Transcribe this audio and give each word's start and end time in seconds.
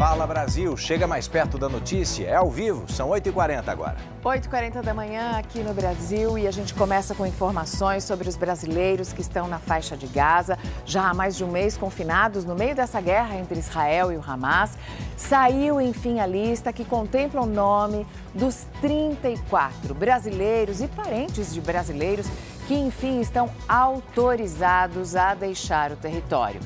Fala 0.00 0.26
Brasil, 0.26 0.74
chega 0.78 1.06
mais 1.06 1.28
perto 1.28 1.58
da 1.58 1.68
notícia, 1.68 2.24
é 2.24 2.34
ao 2.34 2.50
vivo, 2.50 2.90
são 2.90 3.10
8h40 3.10 3.68
agora. 3.68 3.98
8h40 4.24 4.80
da 4.80 4.94
manhã 4.94 5.32
aqui 5.36 5.60
no 5.60 5.74
Brasil 5.74 6.38
e 6.38 6.48
a 6.48 6.50
gente 6.50 6.72
começa 6.72 7.14
com 7.14 7.26
informações 7.26 8.02
sobre 8.02 8.26
os 8.26 8.34
brasileiros 8.34 9.12
que 9.12 9.20
estão 9.20 9.46
na 9.46 9.58
faixa 9.58 9.98
de 9.98 10.06
Gaza, 10.06 10.58
já 10.86 11.10
há 11.10 11.12
mais 11.12 11.36
de 11.36 11.44
um 11.44 11.50
mês 11.50 11.76
confinados 11.76 12.46
no 12.46 12.54
meio 12.54 12.74
dessa 12.74 12.98
guerra 12.98 13.36
entre 13.36 13.58
Israel 13.58 14.10
e 14.10 14.16
o 14.16 14.24
Hamas. 14.26 14.70
Saiu, 15.18 15.78
enfim, 15.78 16.18
a 16.18 16.26
lista 16.26 16.72
que 16.72 16.82
contempla 16.86 17.42
o 17.42 17.46
nome 17.46 18.06
dos 18.34 18.66
34 18.80 19.94
brasileiros 19.94 20.80
e 20.80 20.88
parentes 20.88 21.52
de 21.52 21.60
brasileiros 21.60 22.26
que, 22.66 22.72
enfim, 22.74 23.20
estão 23.20 23.50
autorizados 23.68 25.14
a 25.14 25.34
deixar 25.34 25.92
o 25.92 25.96
território. 25.96 26.58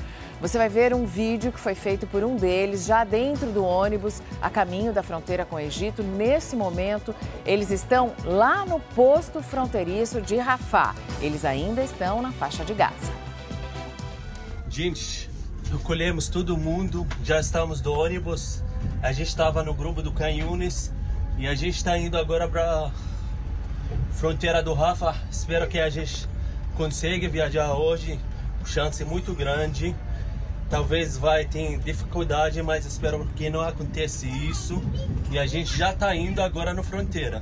Você 0.45 0.59
vai 0.59 0.69
ver 0.69 0.93
um 0.93 1.07
vídeo 1.07 1.51
que 1.51 1.59
foi 1.59 1.73
feito 1.73 2.05
por 2.05 2.23
um 2.23 2.35
deles 2.35 2.85
já 2.85 3.03
dentro 3.03 3.51
do 3.51 3.65
ônibus 3.65 4.21
a 4.39 4.47
caminho 4.47 4.93
da 4.93 5.01
fronteira 5.01 5.43
com 5.43 5.55
o 5.55 5.59
Egito. 5.59 6.03
Nesse 6.03 6.55
momento, 6.55 7.15
eles 7.43 7.71
estão 7.71 8.13
lá 8.23 8.63
no 8.63 8.79
posto 8.79 9.41
fronteiriço 9.41 10.21
de 10.21 10.35
Rafah. 10.35 10.93
Eles 11.19 11.43
ainda 11.43 11.83
estão 11.83 12.21
na 12.21 12.31
faixa 12.31 12.63
de 12.63 12.75
Gaza. 12.75 13.11
Gente, 14.69 15.31
recolhemos 15.71 16.27
todo 16.27 16.55
mundo, 16.55 17.07
já 17.23 17.39
estamos 17.39 17.81
do 17.81 17.91
ônibus. 17.91 18.61
A 19.01 19.11
gente 19.11 19.29
estava 19.29 19.63
no 19.63 19.73
grupo 19.73 20.03
do 20.03 20.11
Canhunes 20.11 20.93
e 21.39 21.47
a 21.47 21.55
gente 21.55 21.77
está 21.77 21.97
indo 21.97 22.19
agora 22.19 22.47
para 22.47 22.91
fronteira 24.11 24.61
do 24.61 24.75
Rafa. 24.75 25.15
Espero 25.31 25.67
que 25.67 25.79
a 25.79 25.89
gente 25.89 26.29
consiga 26.77 27.27
viajar 27.27 27.73
hoje. 27.73 28.19
Chance 28.63 29.03
muito 29.03 29.33
grande. 29.33 29.95
Talvez 30.69 31.17
vai 31.17 31.45
ter 31.45 31.77
dificuldade, 31.79 32.61
mas 32.63 32.85
espero 32.85 33.25
que 33.35 33.49
não 33.49 33.61
aconteça 33.61 34.25
isso. 34.25 34.81
E 35.31 35.37
a 35.37 35.45
gente 35.45 35.75
já 35.77 35.93
está 35.93 36.15
indo 36.15 36.41
agora 36.41 36.73
na 36.73 36.81
fronteira. 36.81 37.41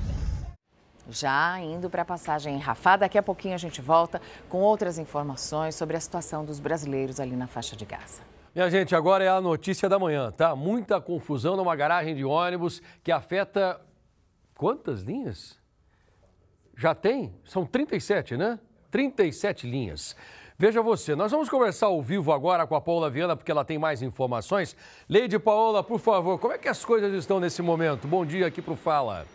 Já 1.10 1.60
indo 1.60 1.90
para 1.90 2.02
a 2.02 2.06
passagem 2.06 2.56
em 2.56 2.60
Rafah, 2.60 2.98
daqui 2.98 3.18
a 3.18 3.24
pouquinho 3.24 3.56
a 3.56 3.58
gente 3.58 3.82
volta 3.82 4.22
com 4.50 4.60
outras 4.60 4.98
informações 4.98 5.76
sobre 5.76 5.96
a 5.96 6.00
situação 6.00 6.46
dos 6.46 6.60
brasileiros 6.60 7.20
ali 7.20 7.36
na 7.36 7.48
faixa 7.48 7.76
de 7.76 7.86
Gaza. 7.86 8.22
Minha 8.54 8.70
gente, 8.70 8.96
agora 8.96 9.24
é 9.24 9.30
a 9.30 9.42
notícia 9.42 9.90
da 9.90 9.98
manhã, 9.98 10.32
tá? 10.32 10.56
Muita 10.56 11.02
confusão 11.02 11.58
numa 11.58 11.76
garagem 11.76 12.16
de 12.16 12.24
ônibus 12.24 12.82
que 13.04 13.12
afeta 13.12 13.82
quantas 14.56 15.02
linhas? 15.02 15.58
Já 16.78 16.94
tem? 16.94 17.34
São 17.44 17.66
37, 17.66 18.38
né? 18.38 18.60
37 18.92 19.68
linhas. 19.68 20.16
Veja 20.64 20.82
você, 20.82 21.14
nós 21.14 21.30
vamos 21.30 21.50
conversar 21.50 21.88
ao 21.88 22.02
vivo 22.02 22.32
agora 22.32 22.66
com 22.66 22.74
a 22.74 22.80
Paula 22.80 23.10
Viana, 23.10 23.36
porque 23.36 23.52
ela 23.52 23.66
tem 23.66 23.78
mais 23.78 24.02
informações. 24.02 24.78
Leide 25.10 25.38
Paola, 25.38 25.84
por 25.84 26.00
favor, 26.00 26.40
como 26.40 26.54
é 26.54 26.58
que 26.58 26.70
as 26.70 26.86
coisas 26.86 27.14
estão 27.16 27.38
nesse 27.38 27.62
momento? 27.62 28.08
Bom 28.08 28.26
dia 28.26 28.48
aqui 28.48 28.62
para 28.62 28.72
o 28.72 28.78
Fala. 28.78 29.28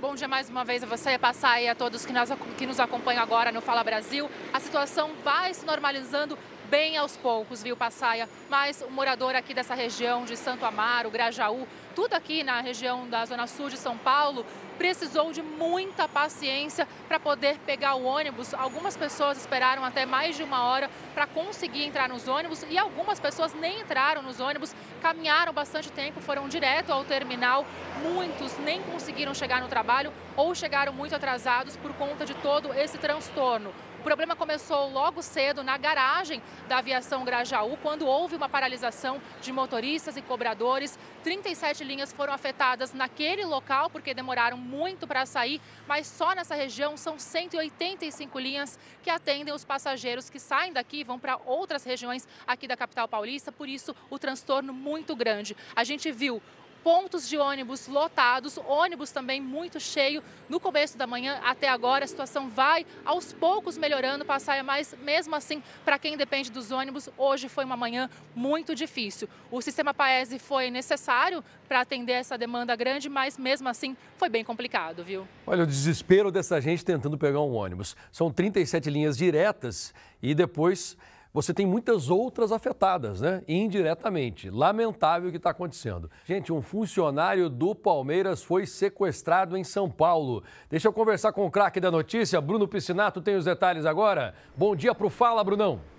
Bom 0.00 0.14
dia 0.14 0.28
mais 0.28 0.48
uma 0.48 0.64
vez 0.64 0.84
a 0.84 0.86
você, 0.86 1.18
passar 1.18 1.60
e 1.60 1.68
a 1.68 1.74
todos 1.74 2.06
que, 2.06 2.12
que 2.56 2.64
nos 2.64 2.78
acompanham 2.78 3.20
agora 3.20 3.50
no 3.50 3.60
Fala 3.60 3.82
Brasil. 3.82 4.30
A 4.52 4.60
situação 4.60 5.10
vai 5.24 5.52
se 5.52 5.66
normalizando 5.66 6.38
bem 6.72 6.96
aos 6.96 7.18
poucos, 7.18 7.62
viu, 7.62 7.76
Passaia? 7.76 8.26
Mas 8.48 8.80
o 8.80 8.90
morador 8.90 9.34
aqui 9.34 9.52
dessa 9.52 9.74
região 9.74 10.24
de 10.24 10.38
Santo 10.38 10.64
Amaro, 10.64 11.10
Grajaú, 11.10 11.68
tudo 11.94 12.14
aqui 12.14 12.42
na 12.42 12.62
região 12.62 13.06
da 13.10 13.26
Zona 13.26 13.46
Sul 13.46 13.68
de 13.68 13.76
São 13.76 13.98
Paulo, 13.98 14.46
precisou 14.78 15.34
de 15.34 15.42
muita 15.42 16.08
paciência 16.08 16.88
para 17.06 17.20
poder 17.20 17.58
pegar 17.66 17.94
o 17.96 18.04
ônibus. 18.04 18.54
Algumas 18.54 18.96
pessoas 18.96 19.36
esperaram 19.36 19.84
até 19.84 20.06
mais 20.06 20.34
de 20.34 20.42
uma 20.42 20.64
hora 20.64 20.90
para 21.12 21.26
conseguir 21.26 21.84
entrar 21.84 22.08
nos 22.08 22.26
ônibus 22.26 22.64
e 22.70 22.78
algumas 22.78 23.20
pessoas 23.20 23.52
nem 23.52 23.82
entraram 23.82 24.22
nos 24.22 24.40
ônibus, 24.40 24.74
caminharam 25.02 25.52
bastante 25.52 25.92
tempo, 25.92 26.22
foram 26.22 26.48
direto 26.48 26.90
ao 26.90 27.04
terminal. 27.04 27.66
Muitos 28.02 28.56
nem 28.60 28.80
conseguiram 28.84 29.34
chegar 29.34 29.60
no 29.60 29.68
trabalho 29.68 30.10
ou 30.34 30.54
chegaram 30.54 30.94
muito 30.94 31.14
atrasados 31.14 31.76
por 31.76 31.92
conta 31.92 32.24
de 32.24 32.32
todo 32.32 32.72
esse 32.72 32.96
transtorno. 32.96 33.74
O 34.02 34.04
problema 34.04 34.34
começou 34.34 34.90
logo 34.90 35.22
cedo 35.22 35.62
na 35.62 35.78
garagem 35.78 36.42
da 36.66 36.78
aviação 36.78 37.24
Grajaú, 37.24 37.76
quando 37.80 38.04
houve 38.04 38.34
uma 38.34 38.48
paralisação 38.48 39.22
de 39.40 39.52
motoristas 39.52 40.16
e 40.16 40.22
cobradores. 40.22 40.98
37 41.22 41.84
linhas 41.84 42.12
foram 42.12 42.32
afetadas 42.32 42.92
naquele 42.92 43.44
local, 43.44 43.88
porque 43.88 44.12
demoraram 44.12 44.56
muito 44.56 45.06
para 45.06 45.24
sair, 45.24 45.60
mas 45.86 46.08
só 46.08 46.34
nessa 46.34 46.56
região 46.56 46.96
são 46.96 47.16
185 47.16 48.40
linhas 48.40 48.76
que 49.04 49.08
atendem 49.08 49.54
os 49.54 49.64
passageiros 49.64 50.28
que 50.28 50.40
saem 50.40 50.72
daqui 50.72 51.02
e 51.02 51.04
vão 51.04 51.20
para 51.20 51.38
outras 51.46 51.84
regiões 51.84 52.26
aqui 52.44 52.66
da 52.66 52.76
capital 52.76 53.06
paulista, 53.06 53.52
por 53.52 53.68
isso 53.68 53.94
o 54.10 54.18
transtorno 54.18 54.72
muito 54.72 55.14
grande. 55.14 55.56
A 55.76 55.84
gente 55.84 56.10
viu 56.10 56.42
pontos 56.82 57.28
de 57.28 57.36
ônibus 57.36 57.86
lotados, 57.86 58.58
ônibus 58.58 59.10
também 59.10 59.40
muito 59.40 59.78
cheio. 59.80 60.22
No 60.48 60.60
começo 60.60 60.98
da 60.98 61.06
manhã 61.06 61.40
até 61.44 61.68
agora, 61.68 62.04
a 62.04 62.08
situação 62.08 62.48
vai 62.48 62.86
aos 63.04 63.32
poucos 63.32 63.78
melhorando, 63.78 64.24
passar 64.24 64.62
mas 64.62 64.94
mesmo 65.02 65.34
assim, 65.34 65.62
para 65.84 65.98
quem 65.98 66.16
depende 66.16 66.50
dos 66.50 66.70
ônibus, 66.70 67.08
hoje 67.16 67.48
foi 67.48 67.64
uma 67.64 67.76
manhã 67.76 68.10
muito 68.34 68.74
difícil. 68.74 69.28
O 69.50 69.62
sistema 69.62 69.94
Paese 69.94 70.38
foi 70.38 70.70
necessário 70.70 71.42
para 71.68 71.80
atender 71.80 72.12
essa 72.12 72.36
demanda 72.36 72.76
grande, 72.76 73.08
mas 73.08 73.38
mesmo 73.38 73.68
assim 73.68 73.96
foi 74.18 74.28
bem 74.28 74.44
complicado, 74.44 75.02
viu? 75.02 75.26
Olha, 75.46 75.64
o 75.64 75.66
desespero 75.66 76.30
dessa 76.30 76.60
gente 76.60 76.84
tentando 76.84 77.16
pegar 77.16 77.40
um 77.40 77.54
ônibus. 77.54 77.96
São 78.10 78.30
37 78.30 78.90
linhas 78.90 79.16
diretas 79.16 79.94
e 80.22 80.34
depois 80.34 80.96
você 81.32 81.54
tem 81.54 81.64
muitas 81.64 82.10
outras 82.10 82.52
afetadas, 82.52 83.20
né? 83.20 83.42
Indiretamente. 83.48 84.50
Lamentável 84.50 85.28
o 85.28 85.30
que 85.30 85.38
está 85.38 85.50
acontecendo. 85.50 86.10
Gente, 86.24 86.52
um 86.52 86.60
funcionário 86.60 87.48
do 87.48 87.74
Palmeiras 87.74 88.42
foi 88.42 88.66
sequestrado 88.66 89.56
em 89.56 89.64
São 89.64 89.90
Paulo. 89.90 90.42
Deixa 90.68 90.88
eu 90.88 90.92
conversar 90.92 91.32
com 91.32 91.46
o 91.46 91.50
craque 91.50 91.80
da 91.80 91.90
notícia, 91.90 92.40
Bruno 92.40 92.68
Piscinato, 92.68 93.22
tem 93.22 93.36
os 93.36 93.44
detalhes 93.44 93.86
agora. 93.86 94.34
Bom 94.56 94.76
dia 94.76 94.94
para 94.94 95.06
o 95.06 95.10
Fala, 95.10 95.42
Brunão. 95.42 95.91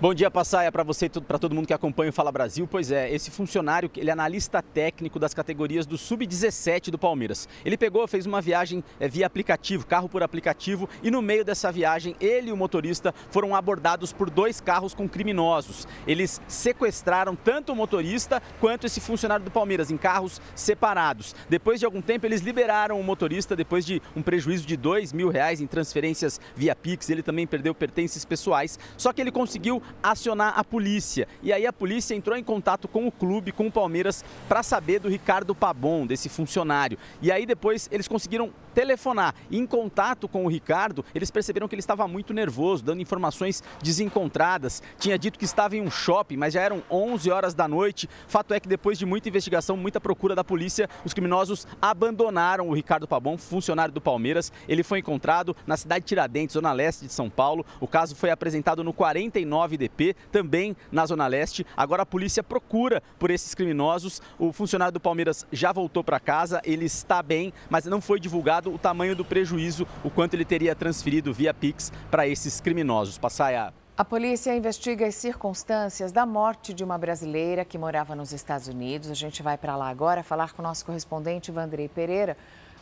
Bom 0.00 0.14
dia, 0.14 0.30
Passaia, 0.30 0.70
para 0.70 0.84
você 0.84 1.06
e 1.06 1.08
para 1.08 1.40
todo 1.40 1.56
mundo 1.56 1.66
que 1.66 1.74
acompanha 1.74 2.10
o 2.10 2.12
Fala 2.12 2.30
Brasil. 2.30 2.68
Pois 2.70 2.92
é, 2.92 3.12
esse 3.12 3.32
funcionário, 3.32 3.90
ele 3.96 4.10
é 4.10 4.12
analista 4.12 4.62
técnico 4.62 5.18
das 5.18 5.34
categorias 5.34 5.86
do 5.86 5.98
Sub-17 5.98 6.90
do 6.90 6.96
Palmeiras. 6.96 7.48
Ele 7.64 7.76
pegou, 7.76 8.06
fez 8.06 8.24
uma 8.24 8.40
viagem 8.40 8.84
é, 9.00 9.08
via 9.08 9.26
aplicativo, 9.26 9.84
carro 9.84 10.08
por 10.08 10.22
aplicativo, 10.22 10.88
e 11.02 11.10
no 11.10 11.20
meio 11.20 11.44
dessa 11.44 11.72
viagem, 11.72 12.14
ele 12.20 12.50
e 12.50 12.52
o 12.52 12.56
motorista 12.56 13.12
foram 13.28 13.56
abordados 13.56 14.12
por 14.12 14.30
dois 14.30 14.60
carros 14.60 14.94
com 14.94 15.08
criminosos. 15.08 15.88
Eles 16.06 16.40
sequestraram 16.46 17.34
tanto 17.34 17.72
o 17.72 17.76
motorista 17.76 18.40
quanto 18.60 18.86
esse 18.86 19.00
funcionário 19.00 19.44
do 19.44 19.50
Palmeiras 19.50 19.90
em 19.90 19.96
carros 19.96 20.40
separados. 20.54 21.34
Depois 21.48 21.80
de 21.80 21.86
algum 21.86 22.00
tempo, 22.00 22.24
eles 22.24 22.40
liberaram 22.40 23.00
o 23.00 23.02
motorista 23.02 23.56
depois 23.56 23.84
de 23.84 24.00
um 24.14 24.22
prejuízo 24.22 24.64
de 24.64 24.76
dois 24.76 25.12
mil 25.12 25.28
reais 25.28 25.60
em 25.60 25.66
transferências 25.66 26.40
via 26.54 26.76
Pix. 26.76 27.10
Ele 27.10 27.20
também 27.20 27.48
perdeu 27.48 27.74
pertences 27.74 28.24
pessoais, 28.24 28.78
só 28.96 29.12
que 29.12 29.20
ele 29.20 29.32
conseguiu 29.32 29.82
acionar 30.02 30.54
a 30.56 30.64
polícia. 30.64 31.26
E 31.42 31.52
aí 31.52 31.66
a 31.66 31.72
polícia 31.72 32.14
entrou 32.14 32.36
em 32.36 32.44
contato 32.44 32.88
com 32.88 33.06
o 33.06 33.12
clube, 33.12 33.52
com 33.52 33.66
o 33.66 33.72
Palmeiras, 33.72 34.24
para 34.48 34.62
saber 34.62 35.00
do 35.00 35.08
Ricardo 35.08 35.54
Pabon, 35.54 36.06
desse 36.06 36.28
funcionário. 36.28 36.98
E 37.20 37.30
aí 37.30 37.46
depois 37.46 37.88
eles 37.90 38.08
conseguiram 38.08 38.50
telefonar. 38.78 39.34
Em 39.50 39.66
contato 39.66 40.28
com 40.28 40.44
o 40.44 40.48
Ricardo, 40.48 41.04
eles 41.12 41.32
perceberam 41.32 41.66
que 41.66 41.74
ele 41.74 41.80
estava 41.80 42.06
muito 42.06 42.32
nervoso, 42.32 42.84
dando 42.84 43.02
informações 43.02 43.60
desencontradas. 43.82 44.80
Tinha 45.00 45.18
dito 45.18 45.36
que 45.36 45.44
estava 45.44 45.76
em 45.76 45.82
um 45.82 45.90
shopping, 45.90 46.36
mas 46.36 46.54
já 46.54 46.60
eram 46.60 46.80
11 46.88 47.28
horas 47.28 47.54
da 47.54 47.66
noite. 47.66 48.08
Fato 48.28 48.54
é 48.54 48.60
que 48.60 48.68
depois 48.68 48.96
de 48.96 49.04
muita 49.04 49.28
investigação, 49.28 49.76
muita 49.76 50.00
procura 50.00 50.32
da 50.32 50.44
polícia, 50.44 50.88
os 51.04 51.12
criminosos 51.12 51.66
abandonaram 51.82 52.68
o 52.68 52.72
Ricardo 52.72 53.08
Pabon, 53.08 53.36
funcionário 53.36 53.92
do 53.92 54.00
Palmeiras. 54.00 54.52
Ele 54.68 54.84
foi 54.84 55.00
encontrado 55.00 55.56
na 55.66 55.76
cidade 55.76 56.04
de 56.04 56.10
Tiradentes, 56.10 56.54
zona 56.54 56.72
leste 56.72 57.04
de 57.04 57.12
São 57.12 57.28
Paulo. 57.28 57.66
O 57.80 57.88
caso 57.88 58.14
foi 58.14 58.30
apresentado 58.30 58.84
no 58.84 58.92
49 58.92 59.76
DP, 59.76 60.14
também 60.30 60.76
na 60.92 61.04
Zona 61.04 61.26
Leste. 61.26 61.66
Agora 61.76 62.04
a 62.04 62.06
polícia 62.06 62.44
procura 62.44 63.02
por 63.18 63.32
esses 63.32 63.56
criminosos. 63.56 64.22
O 64.38 64.52
funcionário 64.52 64.92
do 64.92 65.00
Palmeiras 65.00 65.44
já 65.50 65.72
voltou 65.72 66.04
para 66.04 66.20
casa, 66.20 66.62
ele 66.64 66.84
está 66.84 67.20
bem, 67.24 67.52
mas 67.68 67.84
não 67.84 68.00
foi 68.00 68.20
divulgado 68.20 68.67
o 68.72 68.78
tamanho 68.78 69.16
do 69.16 69.24
prejuízo, 69.24 69.86
o 70.04 70.10
quanto 70.10 70.34
ele 70.34 70.44
teria 70.44 70.74
transferido 70.74 71.32
via 71.32 71.52
Pix 71.52 71.92
para 72.10 72.26
esses 72.26 72.60
criminosos. 72.60 73.18
Passaia. 73.18 73.72
A 73.96 74.04
polícia 74.04 74.54
investiga 74.54 75.06
as 75.06 75.16
circunstâncias 75.16 76.12
da 76.12 76.24
morte 76.24 76.72
de 76.72 76.84
uma 76.84 76.96
brasileira 76.96 77.64
que 77.64 77.76
morava 77.76 78.14
nos 78.14 78.32
Estados 78.32 78.68
Unidos. 78.68 79.10
A 79.10 79.14
gente 79.14 79.42
vai 79.42 79.58
para 79.58 79.74
lá 79.74 79.88
agora 79.88 80.22
falar 80.22 80.52
com 80.52 80.62
o 80.62 80.64
nosso 80.64 80.86
correspondente 80.86 81.50
Vandrei 81.50 81.88
Pereira. 81.88 82.36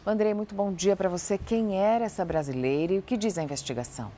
Vandrei, 0.05 0.35
muito 0.35 0.55
bom 0.55 0.73
dia 0.73 0.95
para 0.95 1.09
você. 1.09 1.39
Quem 1.39 1.75
era 1.81 2.05
essa 2.05 2.23
brasileira 2.25 2.93
e 2.93 2.99
o 2.99 3.03
que 3.03 3.17
diz 3.17 3.39
a 3.39 3.43
investigação? 3.43 4.13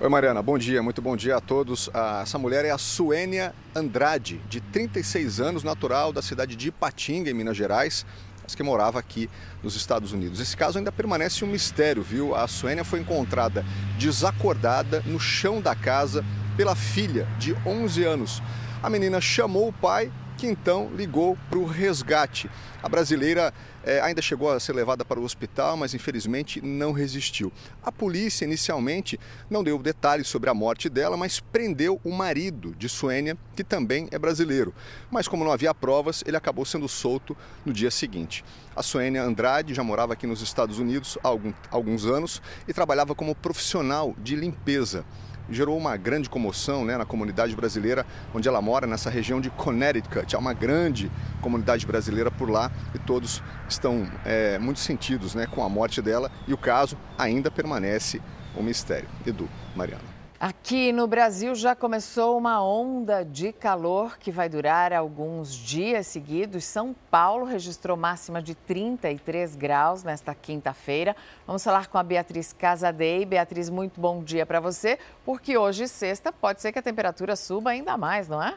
Oi, 0.00 0.08
Mariana, 0.08 0.42
bom 0.42 0.58
dia, 0.58 0.80
muito 0.82 1.00
bom 1.00 1.16
dia 1.16 1.36
a 1.36 1.40
todos. 1.40 1.90
Essa 2.22 2.38
mulher 2.38 2.64
é 2.64 2.70
a 2.70 2.78
Suênia 2.78 3.54
Andrade, 3.74 4.38
de 4.48 4.60
36 4.60 5.40
anos, 5.40 5.64
natural 5.64 6.12
da 6.12 6.22
cidade 6.22 6.54
de 6.54 6.68
Ipatinga, 6.68 7.30
em 7.30 7.34
Minas 7.34 7.56
Gerais. 7.56 8.04
Mas 8.48 8.54
que 8.54 8.62
morava 8.62 8.98
aqui 8.98 9.28
nos 9.62 9.76
Estados 9.76 10.12
Unidos. 10.12 10.40
Esse 10.40 10.56
caso 10.56 10.78
ainda 10.78 10.90
permanece 10.90 11.44
um 11.44 11.48
mistério, 11.48 12.02
viu? 12.02 12.34
A 12.34 12.48
Suênia 12.48 12.82
foi 12.82 12.98
encontrada 12.98 13.62
desacordada 13.98 15.02
no 15.04 15.20
chão 15.20 15.60
da 15.60 15.74
casa 15.74 16.24
pela 16.56 16.74
filha 16.74 17.28
de 17.38 17.54
11 17.66 18.04
anos. 18.04 18.42
A 18.82 18.88
menina 18.88 19.20
chamou 19.20 19.68
o 19.68 19.72
pai, 19.72 20.10
que 20.38 20.46
então 20.46 20.90
ligou 20.96 21.36
para 21.50 21.58
o 21.58 21.66
resgate. 21.66 22.50
A 22.82 22.88
brasileira 22.88 23.52
é, 23.84 24.00
ainda 24.00 24.20
chegou 24.20 24.50
a 24.50 24.60
ser 24.60 24.74
levada 24.74 25.04
para 25.04 25.20
o 25.20 25.24
hospital, 25.24 25.76
mas 25.76 25.94
infelizmente 25.94 26.60
não 26.60 26.92
resistiu. 26.92 27.52
A 27.82 27.90
polícia 27.92 28.44
inicialmente 28.44 29.18
não 29.48 29.62
deu 29.62 29.78
detalhes 29.78 30.28
sobre 30.28 30.50
a 30.50 30.54
morte 30.54 30.88
dela, 30.88 31.16
mas 31.16 31.40
prendeu 31.40 32.00
o 32.04 32.12
marido 32.12 32.74
de 32.76 32.88
Suênia, 32.88 33.36
que 33.56 33.64
também 33.64 34.08
é 34.10 34.18
brasileiro. 34.18 34.74
Mas 35.10 35.28
como 35.28 35.44
não 35.44 35.52
havia 35.52 35.74
provas, 35.74 36.22
ele 36.26 36.36
acabou 36.36 36.64
sendo 36.64 36.88
solto 36.88 37.36
no 37.64 37.72
dia 37.72 37.90
seguinte. 37.90 38.44
A 38.74 38.82
Suênia 38.82 39.22
Andrade 39.22 39.74
já 39.74 39.82
morava 39.82 40.12
aqui 40.12 40.26
nos 40.26 40.42
Estados 40.42 40.78
Unidos 40.78 41.18
há 41.22 41.28
alguns 41.70 42.04
anos 42.06 42.42
e 42.66 42.72
trabalhava 42.72 43.14
como 43.14 43.34
profissional 43.34 44.14
de 44.18 44.36
limpeza 44.36 45.04
gerou 45.50 45.76
uma 45.76 45.96
grande 45.96 46.28
comoção 46.28 46.84
né, 46.84 46.96
na 46.96 47.04
comunidade 47.04 47.54
brasileira 47.56 48.06
onde 48.34 48.48
ela 48.48 48.60
mora, 48.60 48.86
nessa 48.86 49.08
região 49.10 49.40
de 49.40 49.50
Connecticut. 49.50 50.34
Há 50.34 50.38
uma 50.38 50.52
grande 50.52 51.10
comunidade 51.40 51.86
brasileira 51.86 52.30
por 52.30 52.50
lá 52.50 52.70
e 52.94 52.98
todos 52.98 53.42
estão 53.68 54.06
é, 54.24 54.58
muito 54.58 54.80
sentidos 54.80 55.34
né, 55.34 55.46
com 55.46 55.62
a 55.62 55.68
morte 55.68 56.00
dela 56.02 56.30
e 56.46 56.52
o 56.52 56.58
caso 56.58 56.96
ainda 57.16 57.50
permanece 57.50 58.20
um 58.56 58.62
mistério. 58.62 59.08
Edu, 59.26 59.48
Mariana. 59.76 60.18
Aqui 60.40 60.92
no 60.92 61.08
Brasil 61.08 61.52
já 61.56 61.74
começou 61.74 62.38
uma 62.38 62.62
onda 62.62 63.24
de 63.24 63.52
calor 63.52 64.16
que 64.18 64.30
vai 64.30 64.48
durar 64.48 64.92
alguns 64.92 65.52
dias 65.52 66.06
seguidos. 66.06 66.62
São 66.62 66.94
Paulo 67.10 67.44
registrou 67.44 67.96
máxima 67.96 68.40
de 68.40 68.54
33 68.54 69.56
graus 69.56 70.04
nesta 70.04 70.36
quinta-feira. 70.36 71.16
Vamos 71.44 71.64
falar 71.64 71.88
com 71.88 71.98
a 71.98 72.04
Beatriz 72.04 72.52
Casadei. 72.52 73.26
Beatriz, 73.26 73.68
muito 73.68 74.00
bom 74.00 74.22
dia 74.22 74.46
para 74.46 74.60
você, 74.60 74.96
porque 75.24 75.58
hoje, 75.58 75.88
sexta, 75.88 76.32
pode 76.32 76.62
ser 76.62 76.70
que 76.70 76.78
a 76.78 76.82
temperatura 76.82 77.34
suba 77.34 77.70
ainda 77.70 77.96
mais, 77.96 78.28
não 78.28 78.40
é? 78.40 78.54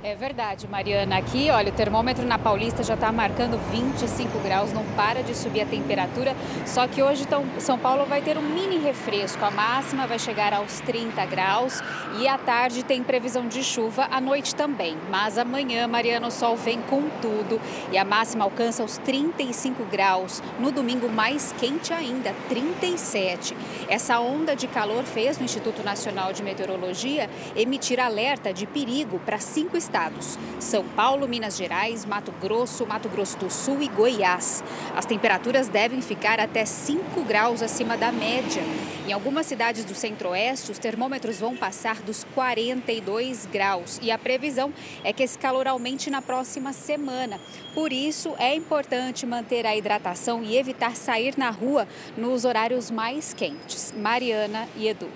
É 0.00 0.14
verdade, 0.14 0.68
Mariana. 0.68 1.18
Aqui, 1.18 1.50
olha, 1.50 1.72
o 1.72 1.74
termômetro 1.74 2.24
na 2.24 2.38
Paulista 2.38 2.84
já 2.84 2.94
está 2.94 3.10
marcando 3.10 3.58
25 3.72 4.38
graus, 4.38 4.72
não 4.72 4.84
para 4.94 5.24
de 5.24 5.34
subir 5.34 5.62
a 5.62 5.66
temperatura. 5.66 6.36
Só 6.64 6.86
que 6.86 7.02
hoje 7.02 7.24
então, 7.24 7.44
São 7.58 7.76
Paulo 7.76 8.06
vai 8.06 8.22
ter 8.22 8.38
um 8.38 8.42
mini 8.42 8.78
refresco. 8.78 9.44
A 9.44 9.50
máxima 9.50 10.06
vai 10.06 10.16
chegar 10.20 10.54
aos 10.54 10.78
30 10.80 11.26
graus 11.26 11.82
e 12.20 12.28
à 12.28 12.38
tarde 12.38 12.84
tem 12.84 13.02
previsão 13.02 13.48
de 13.48 13.64
chuva, 13.64 14.06
à 14.08 14.20
noite 14.20 14.54
também. 14.54 14.96
Mas 15.10 15.36
amanhã, 15.36 15.88
Mariana, 15.88 16.28
o 16.28 16.30
sol 16.30 16.56
vem 16.56 16.80
com 16.82 17.08
tudo 17.20 17.60
e 17.90 17.98
a 17.98 18.04
máxima 18.04 18.44
alcança 18.44 18.84
os 18.84 18.98
35 18.98 19.84
graus. 19.86 20.40
No 20.60 20.70
domingo, 20.70 21.08
mais 21.08 21.52
quente 21.58 21.92
ainda, 21.92 22.32
37. 22.48 23.56
Essa 23.88 24.20
onda 24.20 24.54
de 24.54 24.68
calor 24.68 25.02
fez 25.02 25.38
no 25.38 25.44
Instituto 25.44 25.82
Nacional 25.82 26.32
de 26.32 26.44
Meteorologia 26.44 27.28
emitir 27.56 27.98
alerta 27.98 28.52
de 28.52 28.64
perigo 28.64 29.18
para 29.26 29.40
cinco 29.40 29.76
estados 29.76 29.87
estados: 29.88 30.38
São 30.60 30.84
Paulo, 30.84 31.26
Minas 31.26 31.56
Gerais, 31.56 32.04
Mato 32.04 32.32
Grosso, 32.40 32.86
Mato 32.86 33.08
Grosso 33.08 33.38
do 33.38 33.50
Sul 33.50 33.82
e 33.82 33.88
Goiás. 33.88 34.62
As 34.94 35.06
temperaturas 35.06 35.68
devem 35.68 36.02
ficar 36.02 36.38
até 36.38 36.64
5 36.64 37.22
graus 37.22 37.62
acima 37.62 37.96
da 37.96 38.12
média. 38.12 38.62
Em 39.06 39.12
algumas 39.12 39.46
cidades 39.46 39.84
do 39.86 39.94
centro-oeste, 39.94 40.70
os 40.70 40.78
termômetros 40.78 41.40
vão 41.40 41.56
passar 41.56 42.02
dos 42.02 42.24
42 42.34 43.46
graus 43.46 43.98
e 44.02 44.10
a 44.10 44.18
previsão 44.18 44.72
é 45.02 45.12
que 45.14 45.22
esse 45.22 45.38
calor 45.38 45.66
aumente 45.66 46.10
na 46.10 46.20
próxima 46.20 46.74
semana. 46.74 47.40
Por 47.74 47.90
isso, 47.90 48.34
é 48.38 48.54
importante 48.54 49.24
manter 49.24 49.64
a 49.64 49.74
hidratação 49.74 50.42
e 50.42 50.58
evitar 50.58 50.94
sair 50.94 51.34
na 51.38 51.48
rua 51.48 51.88
nos 52.16 52.44
horários 52.44 52.90
mais 52.90 53.32
quentes. 53.32 53.94
Mariana 53.96 54.68
e 54.76 54.88
Edu. 54.88 55.08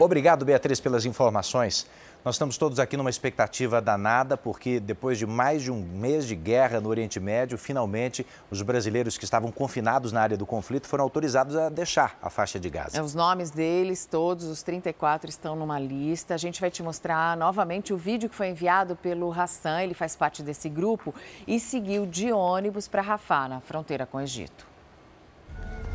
Obrigado, 0.00 0.44
Beatriz, 0.44 0.80
pelas 0.80 1.04
informações. 1.04 1.86
Nós 2.28 2.34
estamos 2.34 2.58
todos 2.58 2.78
aqui 2.78 2.94
numa 2.94 3.08
expectativa 3.08 3.80
danada, 3.80 4.36
porque 4.36 4.78
depois 4.78 5.16
de 5.16 5.26
mais 5.26 5.62
de 5.62 5.70
um 5.70 5.80
mês 5.80 6.26
de 6.26 6.36
guerra 6.36 6.78
no 6.78 6.90
Oriente 6.90 7.18
Médio, 7.18 7.56
finalmente 7.56 8.26
os 8.50 8.60
brasileiros 8.60 9.16
que 9.16 9.24
estavam 9.24 9.50
confinados 9.50 10.12
na 10.12 10.20
área 10.20 10.36
do 10.36 10.44
conflito 10.44 10.86
foram 10.86 11.04
autorizados 11.04 11.56
a 11.56 11.70
deixar 11.70 12.18
a 12.20 12.28
faixa 12.28 12.60
de 12.60 12.68
Gaza. 12.68 12.98
É, 12.98 13.02
os 13.02 13.14
nomes 13.14 13.50
deles, 13.50 14.04
todos 14.04 14.44
os 14.44 14.62
34, 14.62 15.30
estão 15.30 15.56
numa 15.56 15.80
lista. 15.80 16.34
A 16.34 16.36
gente 16.36 16.60
vai 16.60 16.70
te 16.70 16.82
mostrar 16.82 17.34
novamente 17.34 17.94
o 17.94 17.96
vídeo 17.96 18.28
que 18.28 18.34
foi 18.34 18.48
enviado 18.48 18.94
pelo 18.94 19.32
Hassan, 19.32 19.80
ele 19.80 19.94
faz 19.94 20.14
parte 20.14 20.42
desse 20.42 20.68
grupo, 20.68 21.14
e 21.46 21.58
seguiu 21.58 22.04
de 22.04 22.30
ônibus 22.30 22.86
para 22.86 23.00
Rafah, 23.00 23.48
na 23.48 23.60
fronteira 23.60 24.04
com 24.04 24.18
o 24.18 24.20
Egito. 24.20 24.66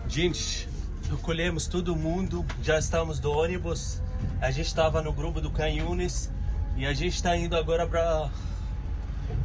Gente, 0.07 0.67
recolhemos 1.11 1.67
todo 1.67 1.95
mundo, 1.95 2.43
já 2.59 2.79
estamos 2.79 3.19
do 3.19 3.31
ônibus 3.31 4.01
a 4.43 4.51
gente 4.51 4.67
estava 4.67 5.01
no 5.01 5.13
grupo 5.13 5.39
do 5.39 5.49
Canhunes 5.49 6.29
e 6.75 6.85
a 6.85 6.93
gente 6.93 7.15
está 7.15 7.33
indo 7.37 7.55
agora 7.55 7.87
para 7.87 8.29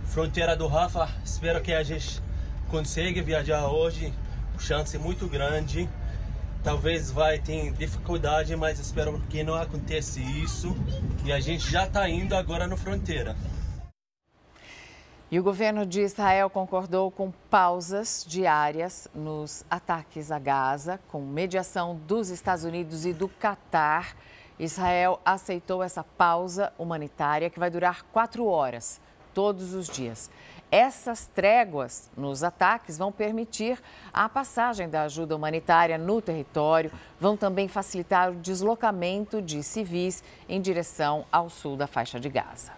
fronteira 0.06 0.56
do 0.56 0.66
Rafa. 0.66 1.08
Espero 1.24 1.60
que 1.60 1.72
a 1.72 1.84
gente 1.84 2.20
consiga 2.68 3.22
viajar 3.22 3.68
hoje. 3.68 4.12
Chance 4.58 4.98
muito 4.98 5.28
grande. 5.28 5.88
Talvez 6.64 7.12
vai 7.12 7.38
ter 7.38 7.70
dificuldade, 7.74 8.56
mas 8.56 8.80
espero 8.80 9.20
que 9.30 9.44
não 9.44 9.54
aconteça 9.54 10.18
isso. 10.18 10.76
E 11.24 11.32
a 11.32 11.38
gente 11.38 11.70
já 11.70 11.86
está 11.86 12.08
indo 12.08 12.34
agora 12.34 12.66
na 12.66 12.76
fronteira. 12.76 13.36
E 15.30 15.38
o 15.38 15.44
governo 15.44 15.86
de 15.86 16.00
Israel 16.00 16.50
concordou 16.50 17.08
com 17.12 17.30
pausas 17.48 18.26
diárias 18.26 19.06
nos 19.14 19.64
ataques 19.70 20.32
a 20.32 20.40
Gaza, 20.40 20.98
com 21.06 21.20
mediação 21.20 21.94
dos 21.94 22.30
Estados 22.30 22.64
Unidos 22.64 23.06
e 23.06 23.12
do 23.12 23.28
Catar. 23.28 24.16
Israel 24.58 25.20
aceitou 25.24 25.82
essa 25.82 26.02
pausa 26.02 26.72
humanitária 26.78 27.48
que 27.48 27.60
vai 27.60 27.70
durar 27.70 28.04
quatro 28.12 28.46
horas, 28.46 29.00
todos 29.32 29.72
os 29.72 29.88
dias. 29.88 30.30
Essas 30.70 31.26
tréguas 31.26 32.10
nos 32.16 32.42
ataques 32.42 32.98
vão 32.98 33.10
permitir 33.10 33.80
a 34.12 34.28
passagem 34.28 34.88
da 34.88 35.02
ajuda 35.02 35.34
humanitária 35.34 35.96
no 35.96 36.20
território, 36.20 36.92
vão 37.18 37.36
também 37.36 37.68
facilitar 37.68 38.32
o 38.32 38.34
deslocamento 38.34 39.40
de 39.40 39.62
civis 39.62 40.22
em 40.48 40.60
direção 40.60 41.24
ao 41.32 41.48
sul 41.48 41.76
da 41.76 41.86
faixa 41.86 42.20
de 42.20 42.28
Gaza. 42.28 42.72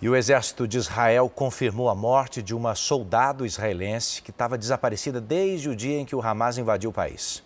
E 0.00 0.08
o 0.08 0.16
exército 0.16 0.68
de 0.68 0.78
Israel 0.78 1.28
confirmou 1.28 1.90
a 1.90 1.94
morte 1.94 2.40
de 2.40 2.54
uma 2.54 2.74
soldado 2.74 3.44
israelense 3.44 4.22
que 4.22 4.30
estava 4.30 4.56
desaparecida 4.56 5.20
desde 5.20 5.68
o 5.68 5.76
dia 5.76 5.98
em 5.98 6.06
que 6.06 6.16
o 6.16 6.22
Hamas 6.22 6.56
invadiu 6.56 6.90
o 6.90 6.92
país. 6.92 7.42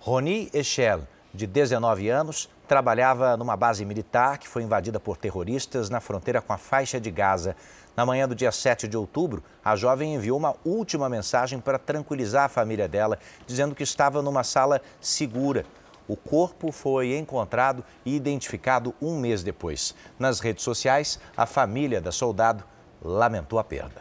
Roni 0.00 0.50
Echel 0.52 1.06
de 1.32 1.46
19 1.46 2.08
anos, 2.08 2.48
trabalhava 2.72 3.36
numa 3.36 3.54
base 3.54 3.84
militar 3.84 4.38
que 4.38 4.48
foi 4.48 4.62
invadida 4.62 4.98
por 4.98 5.18
terroristas 5.18 5.90
na 5.90 6.00
fronteira 6.00 6.40
com 6.40 6.54
a 6.54 6.56
faixa 6.56 6.98
de 6.98 7.10
Gaza. 7.10 7.54
Na 7.94 8.06
manhã 8.06 8.26
do 8.26 8.34
dia 8.34 8.50
7 8.50 8.88
de 8.88 8.96
outubro, 8.96 9.44
a 9.62 9.76
jovem 9.76 10.14
enviou 10.14 10.38
uma 10.38 10.54
última 10.64 11.06
mensagem 11.06 11.60
para 11.60 11.78
tranquilizar 11.78 12.46
a 12.46 12.48
família 12.48 12.88
dela, 12.88 13.18
dizendo 13.46 13.74
que 13.74 13.82
estava 13.82 14.22
numa 14.22 14.42
sala 14.42 14.80
segura. 15.02 15.66
O 16.08 16.16
corpo 16.16 16.72
foi 16.72 17.14
encontrado 17.14 17.84
e 18.06 18.16
identificado 18.16 18.94
um 19.02 19.20
mês 19.20 19.42
depois. 19.42 19.94
Nas 20.18 20.40
redes 20.40 20.64
sociais, 20.64 21.20
a 21.36 21.44
família 21.44 22.00
da 22.00 22.10
soldado 22.10 22.64
lamentou 23.04 23.58
a 23.58 23.64
perda. 23.64 24.00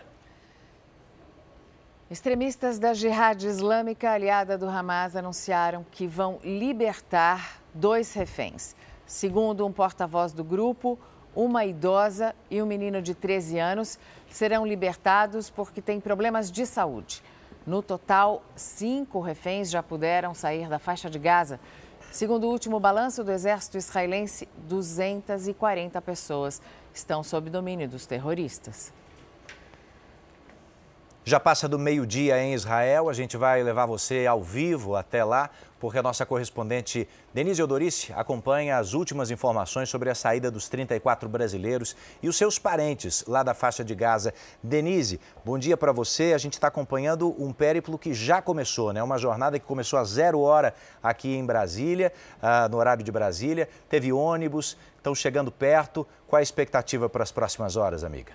Extremistas 2.09 2.79
da 2.79 2.93
Jihad 2.93 3.43
Islâmica 3.43 4.11
aliada 4.11 4.57
do 4.57 4.69
Hamas 4.69 5.17
anunciaram 5.17 5.85
que 5.91 6.07
vão 6.07 6.39
libertar 6.41 7.60
dois 7.73 8.13
reféns. 8.13 8.75
Segundo 9.05 9.65
um 9.65 9.71
porta-voz 9.71 10.31
do 10.31 10.43
grupo, 10.43 10.97
uma 11.35 11.65
idosa 11.65 12.35
e 12.49 12.61
um 12.61 12.65
menino 12.65 13.01
de 13.01 13.13
13 13.13 13.59
anos 13.59 13.99
serão 14.29 14.65
libertados 14.65 15.49
porque 15.49 15.81
têm 15.81 15.99
problemas 15.99 16.51
de 16.51 16.65
saúde. 16.65 17.23
No 17.65 17.81
total, 17.81 18.43
cinco 18.55 19.19
reféns 19.19 19.69
já 19.69 19.83
puderam 19.83 20.33
sair 20.33 20.67
da 20.67 20.79
faixa 20.79 21.09
de 21.09 21.19
Gaza. 21.19 21.59
Segundo 22.11 22.45
o 22.45 22.51
último 22.51 22.79
balanço 22.79 23.23
do 23.23 23.31
exército 23.31 23.77
israelense, 23.77 24.47
240 24.67 26.01
pessoas 26.01 26.61
estão 26.93 27.23
sob 27.23 27.49
domínio 27.49 27.87
dos 27.87 28.05
terroristas. 28.05 28.91
Já 31.23 31.39
passa 31.39 31.69
do 31.69 31.77
meio-dia 31.77 32.41
em 32.41 32.55
Israel, 32.55 33.07
a 33.07 33.13
gente 33.13 33.37
vai 33.37 33.61
levar 33.61 33.85
você 33.85 34.25
ao 34.25 34.41
vivo 34.41 34.95
até 34.95 35.23
lá, 35.23 35.51
porque 35.79 35.99
a 35.99 36.01
nossa 36.01 36.25
correspondente 36.25 37.07
Denise 37.31 37.61
Odorice 37.61 38.11
acompanha 38.13 38.79
as 38.79 38.95
últimas 38.95 39.29
informações 39.29 39.87
sobre 39.87 40.09
a 40.09 40.15
saída 40.15 40.49
dos 40.49 40.67
34 40.67 41.29
brasileiros 41.29 41.95
e 42.23 42.27
os 42.27 42.35
seus 42.35 42.57
parentes 42.57 43.23
lá 43.27 43.43
da 43.43 43.53
faixa 43.53 43.83
de 43.83 43.93
Gaza. 43.93 44.33
Denise, 44.63 45.19
bom 45.45 45.59
dia 45.59 45.77
para 45.77 45.91
você. 45.91 46.33
A 46.33 46.39
gente 46.39 46.53
está 46.53 46.69
acompanhando 46.69 47.35
um 47.37 47.53
périplo 47.53 47.99
que 47.99 48.15
já 48.15 48.41
começou, 48.41 48.91
né? 48.91 49.03
Uma 49.03 49.19
jornada 49.19 49.59
que 49.59 49.65
começou 49.65 49.99
às 49.99 50.09
zero 50.09 50.39
hora 50.39 50.73
aqui 51.03 51.35
em 51.35 51.45
Brasília, 51.45 52.11
uh, 52.41 52.67
no 52.67 52.77
horário 52.77 53.03
de 53.03 53.11
Brasília. 53.11 53.69
Teve 53.87 54.11
ônibus, 54.11 54.75
estão 54.97 55.13
chegando 55.13 55.51
perto. 55.51 56.05
Qual 56.27 56.39
a 56.39 56.43
expectativa 56.43 57.07
para 57.07 57.21
as 57.21 57.31
próximas 57.31 57.75
horas, 57.75 58.03
amiga? 58.03 58.33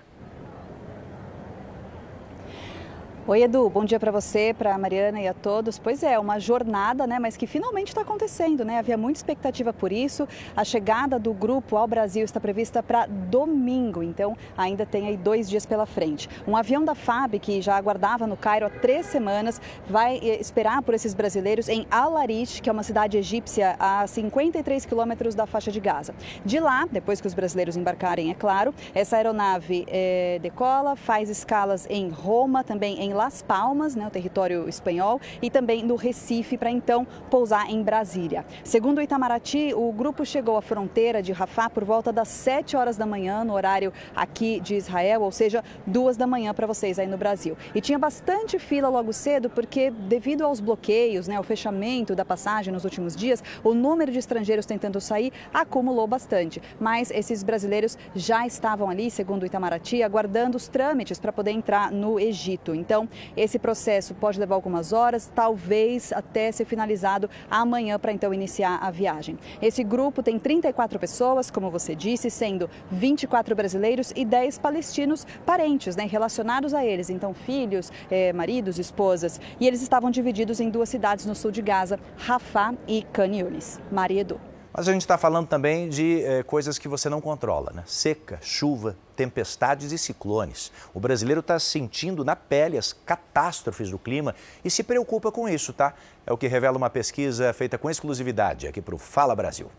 Oi, 3.29 3.43
Edu. 3.43 3.69
Bom 3.69 3.83
dia 3.83 3.99
para 3.99 4.09
você, 4.09 4.55
para 4.57 4.73
a 4.73 4.77
Mariana 4.77 5.19
e 5.19 5.27
a 5.27 5.33
todos. 5.33 5.77
Pois 5.77 6.01
é, 6.01 6.17
uma 6.17 6.39
jornada, 6.39 7.05
né, 7.05 7.19
mas 7.19 7.35
que 7.35 7.45
finalmente 7.45 7.89
está 7.89 7.99
acontecendo, 7.99 8.63
né? 8.63 8.79
Havia 8.79 8.95
muita 8.95 9.19
expectativa 9.19 9.73
por 9.73 9.91
isso. 9.91 10.25
A 10.55 10.63
chegada 10.63 11.19
do 11.19 11.33
grupo 11.33 11.75
ao 11.75 11.85
Brasil 11.85 12.23
está 12.23 12.39
prevista 12.39 12.81
para 12.81 13.05
domingo, 13.05 14.01
então 14.01 14.37
ainda 14.57 14.85
tem 14.85 15.07
aí 15.07 15.17
dois 15.17 15.49
dias 15.49 15.65
pela 15.65 15.85
frente. 15.85 16.29
Um 16.47 16.55
avião 16.55 16.85
da 16.85 16.95
FAB, 16.95 17.37
que 17.37 17.61
já 17.61 17.75
aguardava 17.75 18.25
no 18.25 18.37
Cairo 18.37 18.65
há 18.65 18.69
três 18.69 19.07
semanas, 19.07 19.59
vai 19.89 20.19
eh, 20.23 20.39
esperar 20.39 20.81
por 20.81 20.93
esses 20.93 21.13
brasileiros 21.13 21.67
em 21.67 21.85
Al-Arish, 21.91 22.61
que 22.61 22.69
é 22.69 22.71
uma 22.71 22.83
cidade 22.83 23.17
egípcia 23.17 23.75
a 23.77 24.07
53 24.07 24.85
quilômetros 24.85 25.35
da 25.35 25.45
faixa 25.45 25.69
de 25.69 25.81
Gaza. 25.81 26.15
De 26.45 26.61
lá, 26.61 26.87
depois 26.89 27.19
que 27.19 27.27
os 27.27 27.33
brasileiros 27.33 27.75
embarcarem, 27.75 28.31
é 28.31 28.33
claro, 28.33 28.73
essa 28.95 29.17
aeronave 29.17 29.85
é, 29.89 30.39
decola, 30.41 30.95
faz 30.95 31.29
escalas 31.29 31.85
em 31.89 32.07
Roma, 32.07 32.63
também 32.63 33.01
em 33.01 33.16
Las 33.17 33.41
Palmas, 33.41 33.95
né, 33.95 34.05
o 34.05 34.11
território 34.11 34.69
espanhol, 34.69 35.19
e 35.41 35.49
também 35.49 35.83
no 35.83 35.95
Recife, 35.95 36.57
para 36.57 36.69
então 36.69 37.05
pousar 37.29 37.69
em 37.69 37.81
Brasília. 37.81 38.45
Segundo 38.63 38.99
o 38.99 39.01
Itamaraty, 39.01 39.73
o 39.73 39.91
grupo 39.91 40.23
chegou 40.23 40.55
à 40.55 40.61
fronteira 40.61 41.21
de 41.21 41.31
Rafah 41.31 41.69
por 41.69 41.83
volta 41.83 42.13
das 42.13 42.27
7 42.27 42.77
horas 42.77 42.95
da 42.95 43.05
manhã, 43.05 43.43
no 43.43 43.53
horário 43.53 43.91
aqui 44.15 44.59
de 44.59 44.75
Israel, 44.75 45.23
ou 45.23 45.31
seja, 45.31 45.63
duas 45.85 46.15
da 46.15 46.27
manhã 46.27 46.53
para 46.53 46.67
vocês 46.67 46.99
aí 46.99 47.07
no 47.07 47.17
Brasil. 47.17 47.57
E 47.73 47.81
tinha 47.81 47.97
bastante 47.97 48.59
fila 48.59 48.87
logo 48.87 49.11
cedo, 49.11 49.49
porque 49.49 49.89
devido 49.89 50.43
aos 50.43 50.59
bloqueios, 50.59 51.27
né, 51.27 51.35
ao 51.35 51.43
fechamento 51.43 52.13
da 52.15 52.23
passagem 52.23 52.71
nos 52.71 52.83
últimos 52.83 53.15
dias, 53.15 53.43
o 53.63 53.73
número 53.73 54.11
de 54.11 54.19
estrangeiros 54.19 54.65
tentando 54.65 55.01
sair 55.01 55.33
acumulou 55.51 56.05
bastante. 56.05 56.61
Mas 56.79 57.09
esses 57.09 57.41
brasileiros 57.41 57.97
já 58.13 58.45
estavam 58.45 58.89
ali, 58.89 59.09
segundo 59.09 59.41
o 59.41 59.45
Itamaraty, 59.45 60.03
aguardando 60.03 60.57
os 60.57 60.67
trâmites 60.67 61.19
para 61.19 61.33
poder 61.33 61.51
entrar 61.51 61.91
no 61.91 62.19
Egito. 62.19 62.75
Então, 62.75 63.06
esse 63.35 63.59
processo 63.59 64.13
pode 64.13 64.39
levar 64.39 64.55
algumas 64.55 64.93
horas, 64.93 65.31
talvez 65.33 66.11
até 66.13 66.51
ser 66.51 66.65
finalizado 66.65 67.29
amanhã 67.49 67.99
para 67.99 68.11
então 68.11 68.33
iniciar 68.33 68.77
a 68.81 68.91
viagem. 68.91 69.37
Esse 69.61 69.83
grupo 69.83 70.23
tem 70.23 70.39
34 70.39 70.99
pessoas, 70.99 71.51
como 71.51 71.69
você 71.69 71.95
disse, 71.95 72.29
sendo 72.29 72.69
24 72.91 73.55
brasileiros 73.55 74.11
e 74.15 74.25
10 74.25 74.57
palestinos 74.59 75.25
parentes, 75.45 75.95
né, 75.95 76.05
relacionados 76.05 76.73
a 76.73 76.85
eles, 76.85 77.09
então 77.09 77.33
filhos, 77.33 77.91
eh, 78.09 78.33
maridos, 78.33 78.79
esposas. 78.79 79.39
E 79.59 79.67
eles 79.67 79.81
estavam 79.81 80.11
divididos 80.11 80.59
em 80.59 80.69
duas 80.69 80.89
cidades 80.89 81.25
no 81.25 81.35
sul 81.35 81.51
de 81.51 81.61
Gaza, 81.61 81.99
Rafah 82.17 82.73
e 82.87 83.03
Khan 83.13 83.27
Yunis. 83.27 83.79
Maria 83.91 84.21
Edu. 84.21 84.46
Mas 84.73 84.87
a 84.87 84.91
gente 84.91 85.01
está 85.01 85.17
falando 85.17 85.47
também 85.47 85.89
de 85.89 86.21
eh, 86.23 86.43
coisas 86.43 86.77
que 86.77 86.87
você 86.87 87.09
não 87.09 87.21
controla, 87.21 87.71
né? 87.73 87.83
Seca, 87.85 88.37
chuva, 88.41 88.95
tempestades 89.15 89.91
e 89.91 89.97
ciclones. 89.97 90.71
O 90.93 90.99
brasileiro 90.99 91.39
está 91.39 91.57
sentindo 91.57 92.23
na 92.23 92.35
pele 92.35 92.77
as 92.77 92.93
catástrofes 92.93 93.89
do 93.89 93.97
clima 93.97 94.35
e 94.63 94.69
se 94.69 94.83
preocupa 94.83 95.31
com 95.31 95.47
isso, 95.47 95.73
tá? 95.73 95.93
É 96.25 96.33
o 96.33 96.37
que 96.37 96.47
revela 96.47 96.77
uma 96.77 96.89
pesquisa 96.89 97.51
feita 97.53 97.77
com 97.77 97.89
exclusividade 97.89 98.67
aqui 98.67 98.81
para 98.81 98.95
o 98.95 98.97
Fala 98.97 99.35
Brasil. 99.35 99.71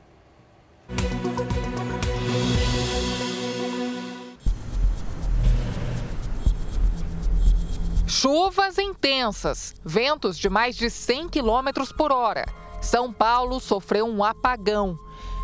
Chuvas 8.07 8.78
intensas, 8.78 9.75
ventos 9.85 10.37
de 10.37 10.49
mais 10.49 10.75
de 10.75 10.90
100 10.90 11.28
km 11.28 11.85
por 11.97 12.11
hora 12.11 12.47
são 12.80 13.12
Paulo 13.12 13.61
sofreu 13.61 14.06
um 14.06 14.23
apagão. 14.23 14.99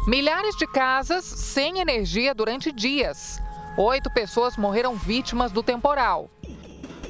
Milhares 0.06 0.56
de 0.56 0.66
casas 0.66 1.24
sem 1.24 1.80
energia 1.80 2.34
durante 2.34 2.70
dias. 2.70 3.40
Oito 3.76 4.10
pessoas 4.12 4.56
morreram 4.56 4.94
vítimas 4.94 5.50
do 5.50 5.62
temporal. 5.62 6.30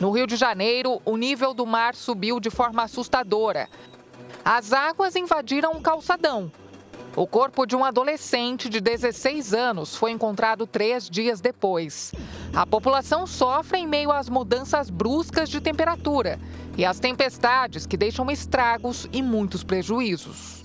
No 0.00 0.10
Rio 0.10 0.26
de 0.26 0.36
Janeiro, 0.36 1.00
o 1.04 1.16
nível 1.16 1.52
do 1.52 1.66
mar 1.66 1.94
subiu 1.94 2.40
de 2.40 2.50
forma 2.50 2.82
assustadora. 2.82 3.68
As 4.44 4.72
águas 4.72 5.14
invadiram 5.14 5.72
o 5.72 5.80
calçadão. 5.80 6.50
O 7.16 7.26
corpo 7.26 7.64
de 7.64 7.76
um 7.76 7.84
adolescente 7.84 8.68
de 8.68 8.80
16 8.80 9.54
anos 9.54 9.94
foi 9.94 10.10
encontrado 10.10 10.66
três 10.66 11.08
dias 11.08 11.40
depois. 11.40 12.12
A 12.52 12.66
população 12.66 13.26
sofre 13.26 13.78
em 13.78 13.86
meio 13.86 14.10
às 14.10 14.28
mudanças 14.28 14.90
bruscas 14.90 15.48
de 15.48 15.60
temperatura 15.60 16.40
e 16.76 16.84
às 16.84 16.98
tempestades 16.98 17.86
que 17.86 17.96
deixam 17.96 18.30
estragos 18.30 19.08
e 19.12 19.22
muitos 19.22 19.62
prejuízos. 19.62 20.64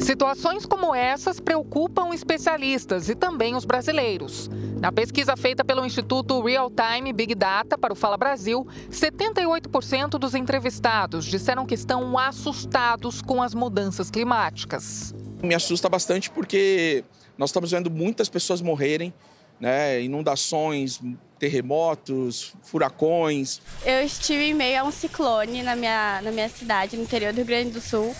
Situações 0.00 0.66
como 0.66 0.94
essas 0.94 1.40
preocupam 1.40 2.14
especialistas 2.14 3.08
e 3.08 3.14
também 3.14 3.54
os 3.54 3.64
brasileiros. 3.64 4.48
Na 4.80 4.92
pesquisa 4.92 5.36
feita 5.36 5.64
pelo 5.64 5.84
Instituto 5.84 6.40
Real 6.40 6.70
Time 6.70 7.12
Big 7.12 7.34
Data 7.34 7.76
para 7.76 7.92
o 7.92 7.96
Fala 7.96 8.16
Brasil, 8.16 8.66
78% 8.90 10.10
dos 10.10 10.34
entrevistados 10.34 11.24
disseram 11.24 11.66
que 11.66 11.74
estão 11.74 12.16
assustados 12.16 13.20
com 13.20 13.42
as 13.42 13.54
mudanças 13.54 14.10
climáticas. 14.10 15.14
Me 15.42 15.54
assusta 15.54 15.88
bastante 15.88 16.30
porque 16.30 17.04
nós 17.36 17.50
estamos 17.50 17.70
vendo 17.70 17.90
muitas 17.90 18.28
pessoas 18.28 18.60
morrerem, 18.60 19.12
né? 19.58 20.00
inundações, 20.02 21.00
terremotos, 21.38 22.52
furacões. 22.62 23.60
Eu 23.84 24.02
estive 24.04 24.44
em 24.44 24.54
meio 24.54 24.80
a 24.80 24.84
um 24.84 24.90
ciclone 24.90 25.62
na 25.62 25.76
minha, 25.76 26.20
na 26.22 26.30
minha 26.30 26.48
cidade, 26.48 26.96
no 26.96 27.02
interior 27.02 27.32
do 27.32 27.36
Rio 27.36 27.46
Grande 27.46 27.70
do 27.70 27.80
Sul. 27.80 28.14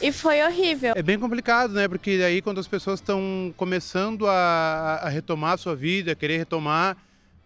E 0.00 0.12
foi 0.12 0.42
horrível. 0.42 0.94
É 0.96 1.02
bem 1.02 1.18
complicado, 1.18 1.74
né? 1.74 1.86
Porque 1.86 2.10
aí 2.24 2.40
quando 2.40 2.58
as 2.58 2.66
pessoas 2.66 3.00
estão 3.00 3.52
começando 3.56 4.26
a, 4.26 5.00
a 5.02 5.08
retomar 5.08 5.52
a 5.52 5.56
sua 5.58 5.76
vida, 5.76 6.12
a 6.12 6.14
querer 6.14 6.38
retomar, 6.38 6.96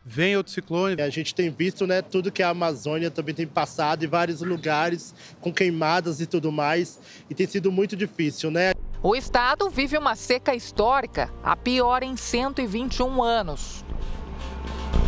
vem 0.04 0.36
outro 0.36 0.52
ciclone. 0.52 1.00
A 1.00 1.08
gente 1.08 1.34
tem 1.34 1.50
visto, 1.50 1.86
né, 1.86 2.02
tudo 2.02 2.30
que 2.30 2.42
a 2.42 2.50
Amazônia 2.50 3.10
também 3.10 3.34
tem 3.34 3.46
passado 3.46 4.04
em 4.04 4.08
vários 4.08 4.42
lugares, 4.42 5.14
com 5.40 5.52
queimadas 5.52 6.20
e 6.20 6.26
tudo 6.26 6.52
mais, 6.52 7.00
e 7.30 7.34
tem 7.34 7.46
sido 7.46 7.72
muito 7.72 7.96
difícil, 7.96 8.50
né? 8.50 8.72
O 9.02 9.14
estado 9.16 9.68
vive 9.68 9.98
uma 9.98 10.14
seca 10.14 10.54
histórica, 10.54 11.30
a 11.42 11.56
pior 11.56 12.02
em 12.02 12.16
121 12.16 13.22
anos. 13.22 13.84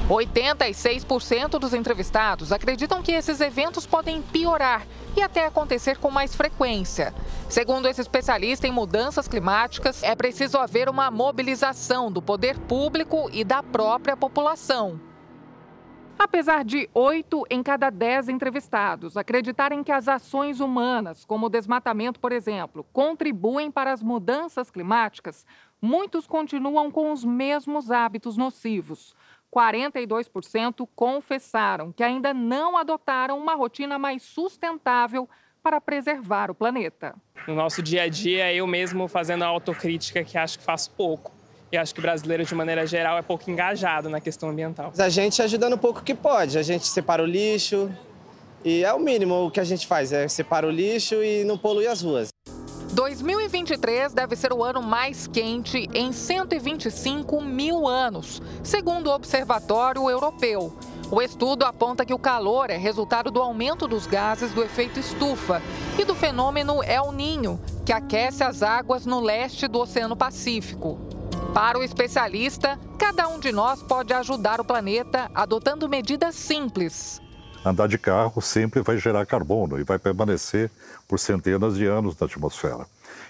86% 0.09 1.59
dos 1.59 1.75
entrevistados 1.75 2.53
acreditam 2.53 3.03
que 3.03 3.13
esses 3.13 3.41
eventos 3.41 3.87
podem 3.87 4.23
piorar 4.23 4.87
e 5.17 5.23
até 5.23 5.47
acontecer 5.47 5.99
com 5.99 6.11
mais 6.11 6.35
frequência. 6.35 7.13
Segundo 7.49 7.89
esse 7.89 8.01
especialista 8.01 8.69
em 8.69 8.73
mudanças 8.73 9.27
climáticas, 9.27 10.03
é 10.03 10.15
preciso 10.15 10.59
haver 10.59 10.89
uma 10.89 11.11
mobilização 11.11 12.13
do 12.13 12.23
poder 12.23 12.59
público 12.59 13.29
e 13.33 13.43
da 13.43 13.63
própria 13.63 14.17
população. 14.17 15.01
Apesar 16.19 16.65
de 16.65 16.89
oito 16.95 17.45
em 17.51 17.63
cada 17.63 17.91
dez 17.91 18.29
entrevistados 18.29 19.19
acreditarem 19.19 19.85
que 19.85 19.93
as 19.93 20.09
ações 20.09 20.61
humanas, 20.61 21.27
como 21.27 21.47
o 21.47 21.51
desmatamento, 21.51 22.19
por 22.19 22.33
exemplo, 22.33 22.87
contribuem 22.91 23.71
para 23.71 23.93
as 23.93 24.03
mudanças 24.03 24.71
climáticas, 24.71 25.45
muitos 25.81 26.27
continuam 26.27 26.91
com 26.91 27.13
os 27.13 27.23
mesmos 27.23 27.91
hábitos 27.91 28.37
nocivos. 28.37 29.15
42% 29.57 30.87
confessaram 30.95 31.91
que 31.91 32.03
ainda 32.03 32.35
não 32.35 32.77
adotaram 32.77 33.39
uma 33.39 33.55
rotina 33.55 33.99
mais 33.99 34.23
sustentável 34.23 35.27
para 35.63 35.81
preservar 35.81 36.51
o 36.51 36.55
planeta. 36.55 37.15
No 37.49 37.55
nosso 37.55 37.83
dia 37.83 38.03
a 38.03 38.09
dia, 38.09 38.53
eu 38.53 38.67
mesmo 38.67 39.09
fazendo 39.09 39.45
a 39.45 39.47
autocrítica 39.47 40.23
que 40.23 40.37
acho 40.37 40.59
que 40.59 40.65
faço 40.65 40.91
pouco. 40.91 41.33
E 41.73 41.77
acho 41.77 41.95
que 41.95 42.01
o 42.01 42.03
brasileiro, 42.03 42.45
de 42.45 42.55
maneira 42.55 42.87
geral, 42.87 43.17
é 43.19 43.23
pouco 43.23 43.51
engajado 43.51 44.11
na 44.11 44.21
questão 44.21 44.51
ambiental. 44.51 44.93
A 44.97 45.09
gente 45.09 45.41
ajudando 45.41 45.73
o 45.73 45.79
pouco 45.79 46.03
que 46.03 46.15
pode. 46.15 46.59
A 46.59 46.63
gente 46.63 46.87
separa 46.87 47.23
o 47.23 47.27
lixo 47.27 47.91
e 48.63 48.85
é 48.85 48.93
o 48.93 49.01
mínimo 49.01 49.47
o 49.47 49.51
que 49.51 49.59
a 49.59 49.65
gente 49.65 49.87
faz, 49.87 50.13
é 50.13 50.29
separa 50.29 50.67
o 50.67 50.71
lixo 50.71 51.23
e 51.23 51.45
não 51.45 51.57
polui 51.57 51.87
as 51.87 52.03
ruas. 52.03 52.29
2023 52.97 54.15
deve 54.15 54.35
ser 54.37 54.55
o 54.55 54.65
ano 54.65 54.81
mais 54.81 55.27
quente 55.27 55.87
em 55.93 56.13
125 56.13 57.43
mil 57.43 57.87
anos, 57.87 58.41
segundo 58.65 59.09
o 59.09 59.15
Observatório 59.15 60.09
Europeu. 60.09 60.75
O 61.11 61.21
estudo 61.21 61.67
aponta 61.67 62.07
que 62.07 62.15
o 62.15 62.19
calor 62.19 62.71
é 62.71 62.79
resultado 62.79 63.31
do 63.31 63.43
aumento 63.43 63.87
dos 63.87 64.07
gases 64.07 64.51
do 64.53 64.63
efeito 64.63 64.99
estufa 64.99 65.61
e 65.99 66.07
do 66.07 66.15
fenômeno 66.15 66.83
El 66.83 67.13
Ninho, 67.13 67.61
que 67.85 67.93
aquece 67.93 68.43
as 68.43 68.63
águas 68.63 69.05
no 69.05 69.21
leste 69.21 69.69
do 69.69 69.79
Oceano 69.79 70.17
Pacífico. 70.17 70.99
Para 71.53 71.79
o 71.79 71.83
especialista, 71.83 72.81
cada 72.99 73.29
um 73.29 73.39
de 73.39 73.53
nós 73.53 73.83
pode 73.83 74.15
ajudar 74.15 74.59
o 74.59 74.65
planeta 74.65 75.31
adotando 75.35 75.87
medidas 75.87 76.35
simples. 76.35 77.21
Andar 77.67 77.89
de 77.89 77.99
carro 77.99 78.41
sempre 78.41 78.81
vai 78.81 78.97
gerar 78.97 79.27
carbono 79.27 79.77
e 79.81 79.83
vai 79.83 79.99
permanecer 79.99 80.71
por 81.09 81.19
centenas 81.19 81.75
de 81.75 81.85
anos 81.85 82.17
na 82.17 82.25
atmosfera. 82.25 82.87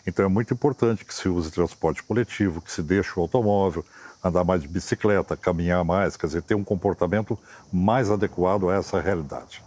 Então 0.06 0.26
é 0.26 0.28
muito 0.28 0.52
importante 0.52 1.06
que 1.06 1.14
se 1.14 1.26
use 1.26 1.50
transporte 1.50 2.02
coletivo, 2.02 2.60
que 2.60 2.70
se 2.70 2.82
deixe 2.82 3.12
o 3.16 3.22
automóvel, 3.22 3.82
andar 4.22 4.44
mais 4.44 4.60
de 4.60 4.68
bicicleta, 4.68 5.38
caminhar 5.38 5.82
mais, 5.86 6.18
quer 6.18 6.26
dizer, 6.26 6.42
ter 6.42 6.54
um 6.54 6.62
comportamento 6.62 7.38
mais 7.72 8.10
adequado 8.10 8.68
a 8.68 8.74
essa 8.74 9.00
realidade. 9.00 9.62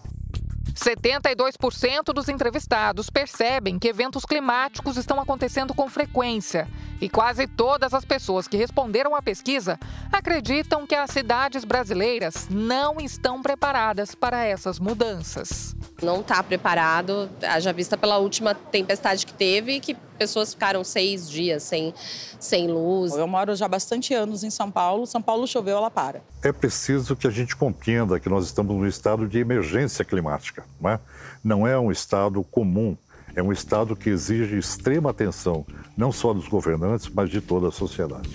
72% 0.74 2.14
dos 2.14 2.30
entrevistados 2.30 3.10
percebem 3.10 3.78
que 3.78 3.88
eventos 3.88 4.26
climáticos 4.26 4.98
estão 4.98 5.20
acontecendo 5.20 5.74
com 5.74 5.90
frequência. 5.90 6.68
E 7.02 7.08
quase 7.08 7.48
todas 7.48 7.94
as 7.94 8.04
pessoas 8.04 8.48
que 8.48 8.58
responderam 8.58 9.16
à 9.16 9.22
pesquisa 9.22 9.80
acreditam 10.12 10.86
que 10.86 10.96
as 10.96 11.12
cidades 11.12 11.64
brasileiras 11.64 12.48
não 12.50 13.00
estão 13.00 13.42
preparadas 13.42 14.14
para 14.14 14.44
essas 14.44 14.80
mudanças. 14.80 15.76
Não 16.02 16.20
está 16.20 16.44
preparado, 16.44 17.30
haja 17.42 17.72
vista 17.72 17.98
pela 17.98 18.18
última 18.18 18.54
tempestade 18.54 19.26
que 19.26 19.34
teve, 19.34 19.80
que 19.80 19.96
pessoas 20.20 20.54
ficaram 20.54 20.84
seis 20.84 21.30
dias 21.30 21.64
sem, 21.64 21.94
sem 22.40 22.68
luz. 22.68 23.14
Eu 23.14 23.26
moro 23.26 23.56
já 23.56 23.66
há 23.66 23.70
bastante 23.70 24.14
anos 24.14 24.44
em 24.44 24.50
São 24.50 24.70
Paulo. 24.70 25.08
São 25.08 25.22
Paulo 25.22 25.48
choveu, 25.48 25.78
ela 25.78 25.90
para. 25.90 26.22
É 26.44 26.52
preciso 26.52 27.16
que 27.16 27.26
a 27.26 27.32
gente 27.32 27.56
compreenda 27.56 28.20
que 28.20 28.28
nós 28.28 28.46
estamos 28.46 28.76
num 28.76 28.86
estado 28.86 29.28
de 29.28 29.40
emergência 29.40 30.04
climática. 30.04 30.66
Não 30.80 30.90
é, 30.90 31.00
não 31.42 31.68
é 31.68 31.80
um 31.80 31.90
estado 31.90 32.44
comum. 32.44 32.98
É 33.36 33.42
um 33.42 33.54
estado 33.54 33.96
que 33.96 34.10
exige 34.10 34.58
extrema 34.58 35.12
atenção, 35.12 35.66
não 35.96 36.12
só 36.12 36.34
dos 36.34 36.48
governantes, 36.48 37.08
mas 37.08 37.30
de 37.30 37.40
toda 37.40 37.70
a 37.70 37.72
sociedade. 37.72 38.30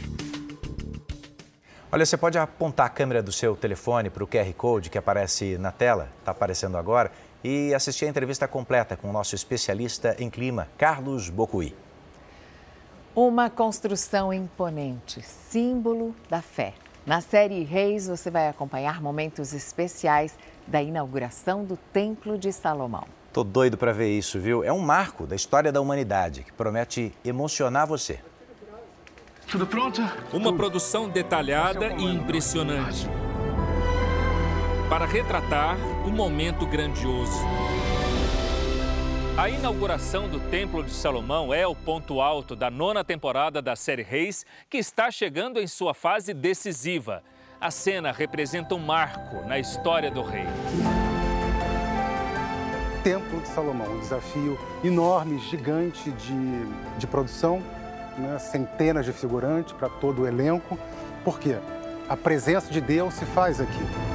Olha, 1.92 2.06
você 2.06 2.16
pode 2.16 2.38
apontar 2.38 2.86
a 2.86 2.88
câmera 2.88 3.22
do 3.22 3.30
seu 3.30 3.54
telefone 3.54 4.08
para 4.08 4.24
o 4.24 4.26
QR 4.26 4.52
Code 4.54 4.90
que 4.90 4.98
aparece 4.98 5.58
na 5.58 5.70
tela, 5.70 6.08
está 6.18 6.32
aparecendo 6.32 6.76
agora, 6.76 7.12
e 7.44 7.74
assistir 7.74 8.06
a 8.06 8.08
entrevista 8.08 8.48
completa 8.48 8.96
com 8.96 9.10
o 9.10 9.12
nosso 9.12 9.34
especialista 9.34 10.16
em 10.18 10.30
clima, 10.30 10.66
Carlos 10.78 11.28
Bocuí. 11.28 11.76
Uma 13.14 13.50
construção 13.50 14.32
imponente, 14.32 15.20
símbolo 15.22 16.16
da 16.30 16.40
fé. 16.40 16.72
Na 17.06 17.20
série 17.20 17.62
Reis, 17.62 18.08
você 18.08 18.30
vai 18.30 18.48
acompanhar 18.48 19.00
momentos 19.02 19.52
especiais 19.52 20.36
da 20.66 20.82
inauguração 20.82 21.62
do 21.64 21.76
Templo 21.76 22.38
de 22.38 22.50
Salomão. 22.50 23.04
Tô 23.30 23.44
doido 23.44 23.76
para 23.76 23.92
ver 23.92 24.10
isso, 24.10 24.40
viu? 24.40 24.64
É 24.64 24.72
um 24.72 24.78
marco 24.78 25.26
da 25.26 25.36
história 25.36 25.70
da 25.70 25.80
humanidade 25.80 26.44
que 26.44 26.52
promete 26.52 27.12
emocionar 27.22 27.86
você. 27.86 28.20
Tudo 29.50 29.66
pronto? 29.66 30.00
Uma 30.32 30.56
produção 30.56 31.08
detalhada 31.08 31.92
e 31.92 32.04
impressionante 32.04 33.06
para 34.88 35.06
retratar 35.06 35.76
um 36.06 36.10
momento 36.10 36.66
grandioso. 36.66 37.40
A 39.36 39.48
inauguração 39.48 40.28
do 40.28 40.38
Templo 40.38 40.82
de 40.84 40.92
Salomão 40.92 41.52
é 41.52 41.66
o 41.66 41.74
ponto 41.74 42.20
alto 42.20 42.54
da 42.54 42.70
nona 42.70 43.02
temporada 43.02 43.60
da 43.60 43.74
série 43.74 44.02
Reis, 44.02 44.46
que 44.70 44.76
está 44.76 45.10
chegando 45.10 45.60
em 45.60 45.66
sua 45.66 45.92
fase 45.92 46.32
decisiva. 46.32 47.22
A 47.60 47.70
cena 47.70 48.12
representa 48.12 48.74
um 48.74 48.78
marco 48.78 49.44
na 49.48 49.58
história 49.58 50.10
do 50.10 50.22
rei. 50.22 50.46
Templo 53.02 53.40
de 53.40 53.48
Salomão, 53.48 53.90
um 53.90 54.00
desafio 54.00 54.58
enorme, 54.84 55.38
gigante 55.40 56.10
de, 56.12 56.98
de 56.98 57.06
produção, 57.06 57.60
né? 58.16 58.38
centenas 58.38 59.04
de 59.04 59.12
figurantes 59.12 59.72
para 59.72 59.88
todo 59.88 60.22
o 60.22 60.28
elenco. 60.28 60.78
Por 61.24 61.40
quê? 61.40 61.56
A 62.08 62.16
presença 62.16 62.72
de 62.72 62.80
Deus 62.80 63.14
se 63.14 63.24
faz 63.24 63.60
aqui. 63.60 64.13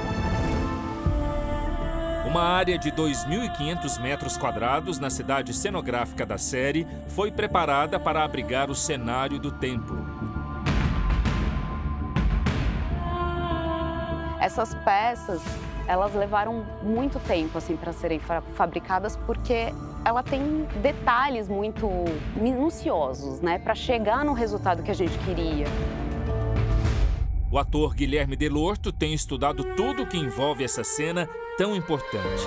Uma 2.30 2.44
área 2.44 2.78
de 2.78 2.92
2.500 2.92 4.00
metros 4.00 4.38
quadrados 4.38 5.00
na 5.00 5.10
cidade 5.10 5.52
cenográfica 5.52 6.28
da 6.28 6.38
série 6.38 6.86
foi 7.08 7.32
preparada 7.32 8.00
para 8.00 8.24
abrigar 8.24 8.70
o 8.70 8.76
cenário 8.76 9.40
do 9.40 9.52
templo. 9.52 9.98
Essas 14.40 14.76
peças, 14.86 15.42
elas 15.88 16.14
levaram 16.14 16.64
muito 16.84 17.20
tempo 17.22 17.58
assim 17.58 17.76
para 17.76 17.92
serem 17.92 18.22
fabricadas 18.54 19.16
porque 19.26 19.74
ela 20.06 20.22
tem 20.22 20.68
detalhes 20.84 21.50
muito 21.50 21.90
minuciosos, 22.36 23.42
né, 23.42 23.58
para 23.58 23.74
chegar 23.74 24.24
no 24.24 24.34
resultado 24.34 24.84
que 24.84 24.92
a 24.92 24.96
gente 24.96 25.18
queria. 25.26 25.66
O 27.52 27.58
ator 27.58 27.96
Guilherme 27.96 28.36
Delorto 28.36 28.92
tem 28.92 29.12
estudado 29.12 29.64
tudo 29.76 30.04
o 30.04 30.06
que 30.06 30.18
envolve 30.18 30.64
essa 30.64 30.84
cena 30.84 31.28
tão 31.58 31.76
importante. 31.76 32.46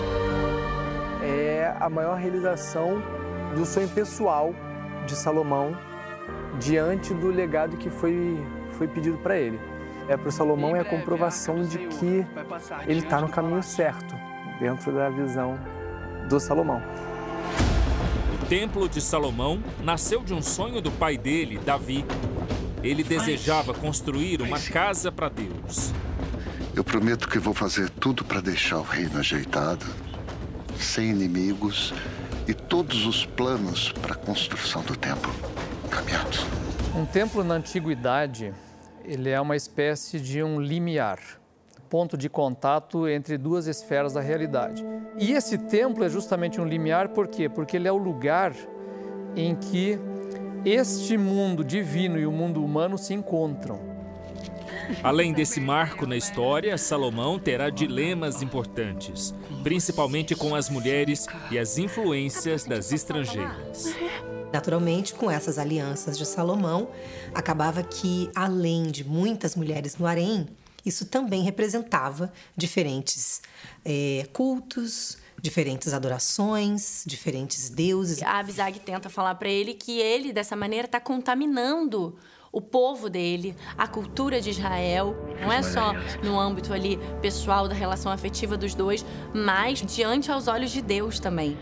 É 1.20 1.74
a 1.80 1.90
maior 1.90 2.16
realização 2.16 3.02
do 3.56 3.66
sonho 3.66 3.88
pessoal 3.88 4.54
de 5.04 5.16
Salomão 5.16 5.76
diante 6.60 7.12
do 7.14 7.30
legado 7.30 7.76
que 7.76 7.90
foi, 7.90 8.40
foi 8.72 8.86
pedido 8.86 9.18
para 9.18 9.36
ele. 9.36 9.58
É 10.06 10.16
para 10.16 10.28
o 10.28 10.32
Salomão 10.32 10.76
é 10.76 10.80
a 10.80 10.84
comprovação 10.84 11.64
de 11.64 11.78
que 11.78 12.24
ele 12.86 13.00
está 13.00 13.20
no 13.20 13.28
caminho 13.28 13.62
certo, 13.62 14.14
dentro 14.60 14.92
da 14.92 15.10
visão 15.10 15.58
do 16.28 16.38
Salomão. 16.38 16.80
O 18.40 18.46
Templo 18.46 18.88
de 18.88 19.00
Salomão 19.00 19.60
nasceu 19.82 20.22
de 20.22 20.32
um 20.32 20.42
sonho 20.42 20.80
do 20.80 20.92
pai 20.92 21.18
dele, 21.18 21.58
Davi, 21.58 22.04
ele 22.82 23.04
desejava 23.04 23.72
construir 23.72 24.42
uma 24.42 24.58
casa 24.58 25.12
para 25.12 25.28
Deus. 25.28 25.92
Eu 26.74 26.82
prometo 26.82 27.28
que 27.28 27.38
vou 27.38 27.54
fazer 27.54 27.88
tudo 27.90 28.24
para 28.24 28.40
deixar 28.40 28.78
o 28.78 28.82
reino 28.82 29.18
ajeitado, 29.18 29.86
sem 30.78 31.10
inimigos 31.10 31.94
e 32.48 32.54
todos 32.54 33.06
os 33.06 33.24
planos 33.24 33.92
para 33.92 34.14
a 34.14 34.16
construção 34.16 34.82
do 34.82 34.96
templo 34.96 35.32
caminhados. 35.90 36.44
Um 36.96 37.04
templo 37.04 37.44
na 37.44 37.54
antiguidade, 37.54 38.52
ele 39.04 39.30
é 39.30 39.40
uma 39.40 39.54
espécie 39.54 40.18
de 40.18 40.42
um 40.42 40.60
limiar, 40.60 41.18
ponto 41.88 42.16
de 42.16 42.28
contato 42.28 43.06
entre 43.06 43.36
duas 43.36 43.66
esferas 43.66 44.14
da 44.14 44.20
realidade. 44.20 44.84
E 45.18 45.32
esse 45.32 45.58
templo 45.58 46.04
é 46.04 46.08
justamente 46.08 46.60
um 46.60 46.64
limiar 46.64 47.10
por 47.10 47.28
quê? 47.28 47.48
Porque 47.48 47.76
ele 47.76 47.86
é 47.86 47.92
o 47.92 47.96
lugar 47.96 48.54
em 49.36 49.54
que 49.54 49.98
este 50.64 51.18
mundo 51.18 51.64
divino 51.64 52.18
e 52.18 52.26
o 52.26 52.30
mundo 52.30 52.64
humano 52.64 52.96
se 52.96 53.12
encontram. 53.12 53.80
Além 55.02 55.32
desse 55.32 55.60
marco 55.60 56.06
na 56.06 56.16
história, 56.16 56.76
Salomão 56.78 57.38
terá 57.38 57.68
dilemas 57.68 58.42
importantes, 58.42 59.34
principalmente 59.62 60.34
com 60.34 60.54
as 60.54 60.68
mulheres 60.68 61.26
e 61.50 61.58
as 61.58 61.78
influências 61.78 62.64
das 62.64 62.92
estrangeiras. 62.92 63.94
Naturalmente, 64.52 65.14
com 65.14 65.30
essas 65.30 65.58
alianças 65.58 66.16
de 66.16 66.26
Salomão, 66.26 66.90
acabava 67.34 67.82
que, 67.82 68.30
além 68.34 68.84
de 68.84 69.02
muitas 69.02 69.56
mulheres 69.56 69.96
no 69.96 70.06
harém, 70.06 70.46
isso 70.84 71.06
também 71.06 71.42
representava 71.42 72.32
diferentes 72.56 73.40
é, 73.84 74.26
cultos, 74.32 75.16
diferentes 75.42 75.92
adorações, 75.92 77.02
diferentes 77.04 77.68
deuses. 77.68 78.22
A 78.22 78.38
Abizag 78.38 78.78
tenta 78.78 79.10
falar 79.10 79.34
para 79.34 79.48
ele 79.48 79.74
que 79.74 79.98
ele, 79.98 80.32
dessa 80.32 80.54
maneira, 80.54 80.86
está 80.86 81.00
contaminando 81.00 82.16
o 82.52 82.60
povo 82.60 83.10
dele, 83.10 83.56
a 83.76 83.88
cultura 83.88 84.40
de 84.40 84.50
Israel. 84.50 85.16
Não 85.40 85.50
é 85.52 85.62
só 85.62 85.94
no 86.22 86.38
âmbito 86.38 86.72
ali 86.72 86.96
pessoal 87.20 87.66
da 87.66 87.74
relação 87.74 88.12
afetiva 88.12 88.56
dos 88.56 88.74
dois, 88.74 89.04
mas 89.34 89.82
diante 89.82 90.30
aos 90.30 90.46
olhos 90.46 90.70
de 90.70 90.80
Deus 90.80 91.18
também. 91.18 91.58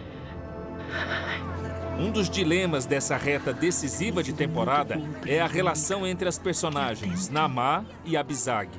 Um 1.98 2.10
dos 2.10 2.28
dilemas 2.28 2.84
dessa 2.86 3.16
reta 3.16 3.52
decisiva 3.52 4.22
de 4.22 4.32
temporada 4.32 5.00
é 5.24 5.40
a 5.40 5.46
relação 5.46 6.06
entre 6.06 6.28
as 6.28 6.38
personagens 6.38 7.28
Namá 7.30 7.84
e 8.04 8.16
Abizag. 8.16 8.70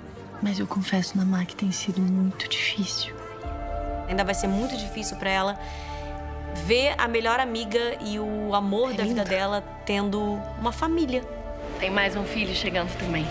Mas 0.44 0.60
eu 0.60 0.68
confesso, 0.68 1.18
Namá, 1.18 1.46
que 1.46 1.56
tem 1.56 1.72
sido 1.72 2.02
muito 2.02 2.48
difícil. 2.50 3.21
Ainda 4.12 4.26
vai 4.26 4.36
ser 4.36 4.48
muito 4.48 4.76
difícil 4.76 5.16
para 5.16 5.30
ela 5.30 5.60
ver 6.66 6.94
a 6.98 7.08
melhor 7.08 7.40
amiga 7.40 7.96
e 8.02 8.20
o 8.20 8.54
amor 8.54 8.92
é 8.92 8.96
da 8.96 9.04
vida 9.06 9.24
dela 9.24 9.64
tendo 9.86 10.38
uma 10.60 10.74
família. 10.74 11.24
Tem 11.80 11.90
mais 11.90 12.14
um 12.18 12.26
filho 12.26 12.54
chegando 12.54 12.94
também. 12.98 13.26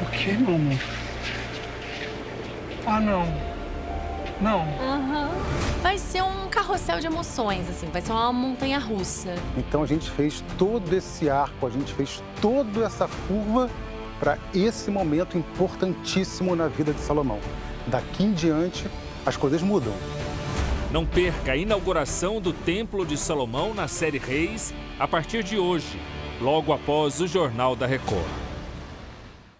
O 0.00 0.10
que, 0.12 0.32
meu 0.34 0.54
amor? 0.54 0.78
Ah, 2.86 3.00
não. 3.00 3.26
Não. 4.40 4.60
Uhum. 4.60 5.28
Vai 5.82 5.98
ser 5.98 6.22
um 6.22 6.48
carrossel 6.48 7.00
de 7.00 7.08
emoções, 7.08 7.68
assim, 7.68 7.88
vai 7.88 8.00
ser 8.00 8.12
uma 8.12 8.32
montanha 8.32 8.78
russa. 8.78 9.34
Então 9.56 9.82
a 9.82 9.86
gente 9.86 10.08
fez 10.12 10.44
todo 10.56 10.94
esse 10.94 11.28
arco, 11.28 11.66
a 11.66 11.70
gente 11.70 11.92
fez 11.92 12.22
toda 12.40 12.84
essa 12.84 13.08
curva 13.26 13.68
para 14.20 14.38
esse 14.54 14.92
momento 14.92 15.36
importantíssimo 15.36 16.54
na 16.54 16.68
vida 16.68 16.92
de 16.92 17.00
Salomão. 17.00 17.40
Daqui 17.90 18.22
em 18.22 18.34
diante, 18.34 18.86
as 19.24 19.34
coisas 19.34 19.62
mudam. 19.62 19.94
Não 20.92 21.06
perca 21.06 21.52
a 21.52 21.56
inauguração 21.56 22.38
do 22.38 22.52
Templo 22.52 23.06
de 23.06 23.16
Salomão 23.16 23.72
na 23.72 23.88
série 23.88 24.18
Reis 24.18 24.74
a 24.98 25.08
partir 25.08 25.42
de 25.42 25.58
hoje, 25.58 25.98
logo 26.38 26.70
após 26.70 27.18
o 27.18 27.26
Jornal 27.26 27.74
da 27.74 27.86
Record. 27.86 28.26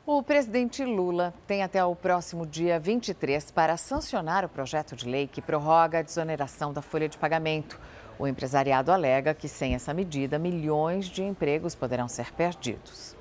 O 0.05 0.23
presidente 0.23 0.85
Lula 0.85 1.33
tem 1.47 1.63
até 1.63 1.83
o 1.83 1.97
próximo 1.97 2.47
dia 2.47 2.79
23 2.79 3.51
para 3.51 3.79
sancionar 3.79 4.45
o 4.45 4.49
projeto 4.49 4.95
de 4.95 5.09
lei 5.09 5.27
que 5.27 5.41
prorroga 5.41 6.01
a 6.01 6.03
desoneração 6.03 6.71
da 6.71 6.83
folha 6.83 7.09
de 7.09 7.17
pagamento. 7.17 7.81
O 8.19 8.27
empresariado 8.27 8.93
alega 8.93 9.33
que, 9.33 9.49
sem 9.49 9.75
essa 9.75 9.95
medida, 9.95 10.39
milhões 10.39 11.07
de 11.07 11.23
empregos 11.23 11.75
poderão 11.75 12.09
ser 12.09 12.31
perdidos. 12.35 13.17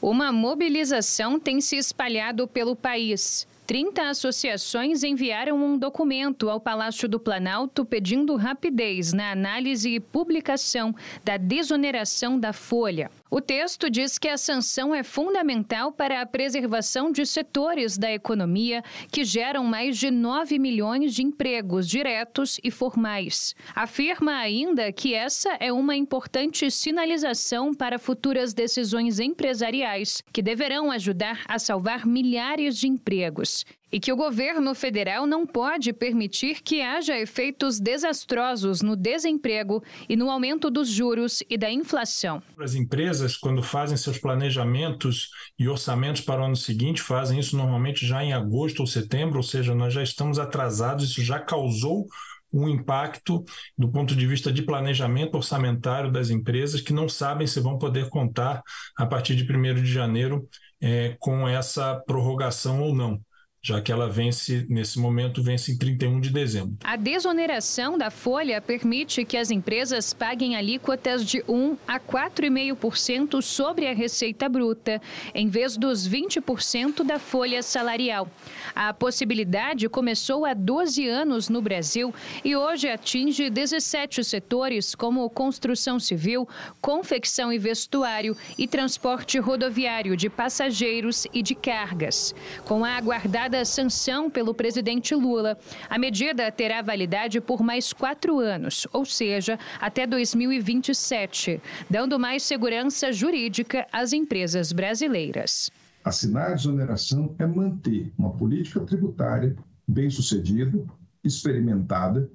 Uma 0.00 0.30
mobilização 0.30 1.40
tem 1.40 1.60
se 1.60 1.76
espalhado 1.76 2.46
pelo 2.46 2.76
país. 2.76 3.48
30 3.66 4.10
associações 4.10 5.02
enviaram 5.02 5.56
um 5.56 5.76
documento 5.76 6.48
ao 6.48 6.60
Palácio 6.60 7.08
do 7.08 7.18
Planalto 7.18 7.84
pedindo 7.84 8.36
rapidez 8.36 9.12
na 9.12 9.32
análise 9.32 9.90
e 9.90 9.98
publicação 9.98 10.94
da 11.24 11.36
desoneração 11.36 12.38
da 12.38 12.52
folha. 12.52 13.10
O 13.28 13.40
texto 13.40 13.90
diz 13.90 14.18
que 14.18 14.28
a 14.28 14.38
sanção 14.38 14.94
é 14.94 15.02
fundamental 15.02 15.90
para 15.90 16.20
a 16.20 16.26
preservação 16.26 17.10
de 17.10 17.26
setores 17.26 17.98
da 17.98 18.12
economia 18.12 18.84
que 19.10 19.24
geram 19.24 19.64
mais 19.64 19.98
de 19.98 20.12
9 20.12 20.58
milhões 20.60 21.12
de 21.12 21.22
empregos 21.24 21.88
diretos 21.88 22.60
e 22.62 22.70
formais. 22.70 23.54
Afirma 23.74 24.36
ainda 24.36 24.92
que 24.92 25.12
essa 25.12 25.56
é 25.58 25.72
uma 25.72 25.96
importante 25.96 26.70
sinalização 26.70 27.74
para 27.74 27.98
futuras 27.98 28.54
decisões 28.54 29.18
empresariais 29.18 30.22
que 30.32 30.40
deverão 30.40 30.92
ajudar 30.92 31.42
a 31.48 31.58
salvar 31.58 32.06
milhares 32.06 32.78
de 32.78 32.86
empregos 32.86 33.64
e 33.90 34.00
que 34.00 34.12
o 34.12 34.16
governo 34.16 34.74
federal 34.74 35.26
não 35.26 35.46
pode 35.46 35.92
permitir 35.92 36.62
que 36.62 36.82
haja 36.82 37.18
efeitos 37.18 37.78
desastrosos 37.78 38.82
no 38.82 38.96
desemprego 38.96 39.82
e 40.08 40.16
no 40.16 40.30
aumento 40.30 40.70
dos 40.70 40.88
juros 40.88 41.42
e 41.48 41.56
da 41.56 41.70
inflação. 41.70 42.42
As 42.58 42.74
empresas, 42.74 43.36
quando 43.36 43.62
fazem 43.62 43.96
seus 43.96 44.18
planejamentos 44.18 45.30
e 45.58 45.68
orçamentos 45.68 46.20
para 46.20 46.42
o 46.42 46.44
ano 46.44 46.56
seguinte, 46.56 47.00
fazem 47.00 47.38
isso 47.38 47.56
normalmente 47.56 48.06
já 48.06 48.24
em 48.24 48.32
agosto 48.32 48.80
ou 48.80 48.86
setembro, 48.86 49.36
ou 49.36 49.42
seja, 49.42 49.74
nós 49.74 49.94
já 49.94 50.02
estamos 50.02 50.38
atrasados, 50.38 51.10
isso 51.10 51.22
já 51.22 51.38
causou 51.38 52.06
um 52.52 52.68
impacto 52.68 53.44
do 53.76 53.90
ponto 53.90 54.14
de 54.14 54.26
vista 54.26 54.52
de 54.52 54.62
planejamento 54.62 55.34
orçamentário 55.34 56.10
das 56.10 56.30
empresas 56.30 56.80
que 56.80 56.92
não 56.92 57.08
sabem 57.08 57.46
se 57.46 57.60
vão 57.60 57.76
poder 57.76 58.08
contar 58.08 58.62
a 58.96 59.04
partir 59.04 59.36
de 59.36 59.44
1 59.44 59.74
de 59.74 59.92
janeiro 59.92 60.48
é, 60.80 61.16
com 61.18 61.46
essa 61.46 61.96
prorrogação 62.06 62.80
ou 62.80 62.94
não 62.94 63.20
já 63.66 63.80
que 63.80 63.90
ela 63.90 64.08
vence, 64.08 64.64
nesse 64.68 64.96
momento, 64.96 65.42
vence 65.42 65.72
em 65.72 65.76
31 65.76 66.20
de 66.20 66.30
dezembro. 66.30 66.76
A 66.84 66.94
desoneração 66.94 67.98
da 67.98 68.12
folha 68.12 68.60
permite 68.60 69.24
que 69.24 69.36
as 69.36 69.50
empresas 69.50 70.14
paguem 70.14 70.54
alíquotas 70.54 71.24
de 71.24 71.42
1 71.48 71.76
a 71.84 71.98
4,5% 71.98 73.42
sobre 73.42 73.88
a 73.88 73.92
receita 73.92 74.48
bruta, 74.48 75.02
em 75.34 75.48
vez 75.48 75.76
dos 75.76 76.08
20% 76.08 77.02
da 77.02 77.18
folha 77.18 77.60
salarial. 77.60 78.30
A 78.72 78.94
possibilidade 78.94 79.88
começou 79.88 80.46
há 80.46 80.54
12 80.54 81.08
anos 81.08 81.48
no 81.48 81.60
Brasil 81.60 82.14
e 82.44 82.54
hoje 82.54 82.88
atinge 82.88 83.50
17 83.50 84.22
setores, 84.22 84.94
como 84.94 85.28
construção 85.28 85.98
civil, 85.98 86.48
confecção 86.80 87.52
e 87.52 87.58
vestuário 87.58 88.36
e 88.56 88.68
transporte 88.68 89.40
rodoviário 89.40 90.16
de 90.16 90.30
passageiros 90.30 91.26
e 91.34 91.42
de 91.42 91.56
cargas. 91.56 92.32
Com 92.64 92.84
a 92.84 92.90
aguardada 92.90 93.55
sanção 93.64 94.30
pelo 94.30 94.54
presidente 94.54 95.14
Lula. 95.14 95.58
A 95.88 95.98
medida 95.98 96.50
terá 96.50 96.82
validade 96.82 97.40
por 97.40 97.62
mais 97.62 97.92
quatro 97.92 98.38
anos, 98.38 98.86
ou 98.92 99.04
seja, 99.04 99.58
até 99.80 100.06
2027, 100.06 101.60
dando 101.88 102.18
mais 102.18 102.42
segurança 102.42 103.12
jurídica 103.12 103.86
às 103.92 104.12
empresas 104.12 104.72
brasileiras. 104.72 105.70
Assinar 106.04 106.52
a 106.52 106.54
desoneração 106.54 107.34
é 107.38 107.46
manter 107.46 108.12
uma 108.16 108.30
política 108.30 108.80
tributária 108.80 109.56
bem-sucedida, 109.88 110.84
experimentada 111.24 112.30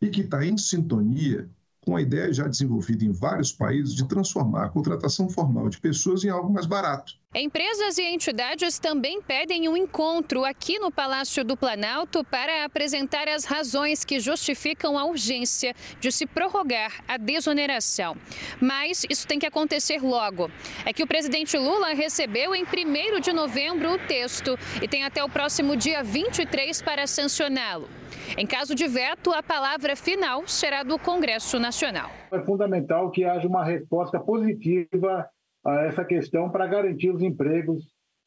e 0.00 0.08
que 0.08 0.22
está 0.22 0.44
em 0.44 0.56
sintonia 0.56 1.48
com 1.84 1.96
a 1.96 2.02
ideia 2.02 2.32
já 2.32 2.46
desenvolvida 2.46 3.04
em 3.04 3.12
vários 3.12 3.52
países 3.52 3.94
de 3.94 4.06
transformar 4.06 4.66
a 4.66 4.68
contratação 4.68 5.28
formal 5.28 5.68
de 5.68 5.80
pessoas 5.80 6.24
em 6.24 6.28
algo 6.28 6.52
mais 6.52 6.66
barato. 6.66 7.14
Empresas 7.34 7.96
e 7.96 8.02
entidades 8.02 8.78
também 8.78 9.22
pedem 9.22 9.66
um 9.66 9.74
encontro 9.74 10.44
aqui 10.44 10.78
no 10.78 10.90
Palácio 10.90 11.42
do 11.42 11.56
Planalto 11.56 12.22
para 12.22 12.62
apresentar 12.62 13.26
as 13.26 13.46
razões 13.46 14.04
que 14.04 14.20
justificam 14.20 14.98
a 14.98 15.06
urgência 15.06 15.74
de 15.98 16.12
se 16.12 16.26
prorrogar 16.26 17.02
a 17.08 17.16
desoneração. 17.16 18.14
Mas 18.60 19.06
isso 19.08 19.26
tem 19.26 19.38
que 19.38 19.46
acontecer 19.46 20.02
logo. 20.02 20.50
É 20.84 20.92
que 20.92 21.02
o 21.02 21.06
presidente 21.06 21.56
Lula 21.56 21.94
recebeu 21.94 22.54
em 22.54 22.64
1 22.64 23.20
de 23.20 23.32
novembro 23.32 23.94
o 23.94 23.98
texto 23.98 24.58
e 24.82 24.86
tem 24.86 25.02
até 25.02 25.24
o 25.24 25.28
próximo 25.28 25.74
dia 25.74 26.02
23 26.02 26.82
para 26.82 27.06
sancioná-lo. 27.06 27.88
Em 28.36 28.46
caso 28.46 28.74
de 28.74 28.86
veto, 28.86 29.32
a 29.32 29.42
palavra 29.42 29.96
final 29.96 30.46
será 30.46 30.82
do 30.82 30.98
Congresso 30.98 31.58
Nacional. 31.58 32.10
É 32.30 32.40
fundamental 32.40 33.10
que 33.10 33.24
haja 33.24 33.48
uma 33.48 33.64
resposta 33.64 34.20
positiva 34.20 35.26
a 35.64 35.82
essa 35.82 36.04
questão 36.04 36.50
para 36.50 36.66
garantir 36.66 37.10
os 37.10 37.22
empregos 37.22 37.84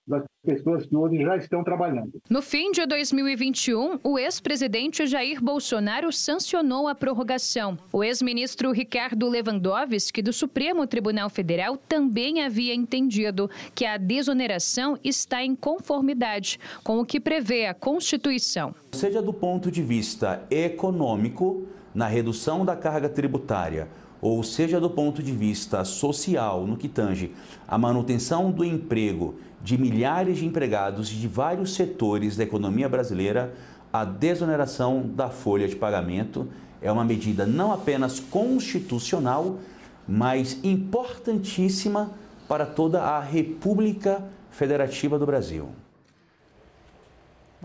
das 0.07 0.23
pessoas 0.45 0.85
que 0.85 0.95
hoje 0.95 1.17
já 1.23 1.35
estão 1.35 1.63
trabalhando. 1.63 2.11
No 2.29 2.41
fim 2.41 2.71
de 2.71 2.85
2021, 2.85 3.99
o 4.03 4.19
ex-presidente 4.19 5.07
Jair 5.07 5.43
Bolsonaro 5.43 6.11
sancionou 6.11 6.87
a 6.87 6.93
prorrogação. 6.93 7.77
O 7.91 8.03
ex-ministro 8.03 8.71
Ricardo 8.71 9.27
Lewandowski, 9.27 10.21
do 10.21 10.31
Supremo 10.31 10.85
Tribunal 10.85 11.29
Federal, 11.29 11.75
também 11.75 12.43
havia 12.43 12.75
entendido 12.75 13.49
que 13.73 13.85
a 13.85 13.97
desoneração 13.97 14.97
está 15.03 15.43
em 15.43 15.55
conformidade 15.55 16.59
com 16.83 16.99
o 16.99 17.05
que 17.05 17.19
prevê 17.19 17.65
a 17.65 17.73
Constituição. 17.73 18.75
Seja 18.91 19.21
do 19.23 19.33
ponto 19.33 19.71
de 19.71 19.81
vista 19.81 20.45
econômico, 20.51 21.67
na 21.95 22.07
redução 22.07 22.65
da 22.65 22.75
carga 22.75 23.07
tributária, 23.07 23.87
ou 24.25 24.41
seja 24.41 24.79
do 24.79 24.89
ponto 24.89 25.21
de 25.21 25.31
vista 25.31 25.85
social, 25.85 26.65
no 26.65 26.75
que 26.75 26.87
tange 26.87 27.31
a 27.67 27.77
manutenção 27.77 28.49
do 28.49 28.65
emprego 28.65 29.35
de 29.61 29.77
milhares 29.77 30.39
de 30.39 30.47
empregados 30.47 31.09
de 31.09 31.27
vários 31.27 31.75
setores 31.75 32.35
da 32.35 32.43
economia 32.43 32.89
brasileira, 32.89 33.53
a 33.93 34.03
desoneração 34.03 35.03
da 35.07 35.29
folha 35.29 35.67
de 35.67 35.75
pagamento 35.75 36.47
é 36.81 36.91
uma 36.91 37.05
medida 37.05 37.45
não 37.45 37.71
apenas 37.71 38.19
constitucional, 38.19 39.59
mas 40.07 40.57
importantíssima 40.63 42.09
para 42.47 42.65
toda 42.65 43.03
a 43.03 43.19
República 43.19 44.23
Federativa 44.49 45.19
do 45.19 45.27
Brasil. 45.27 45.69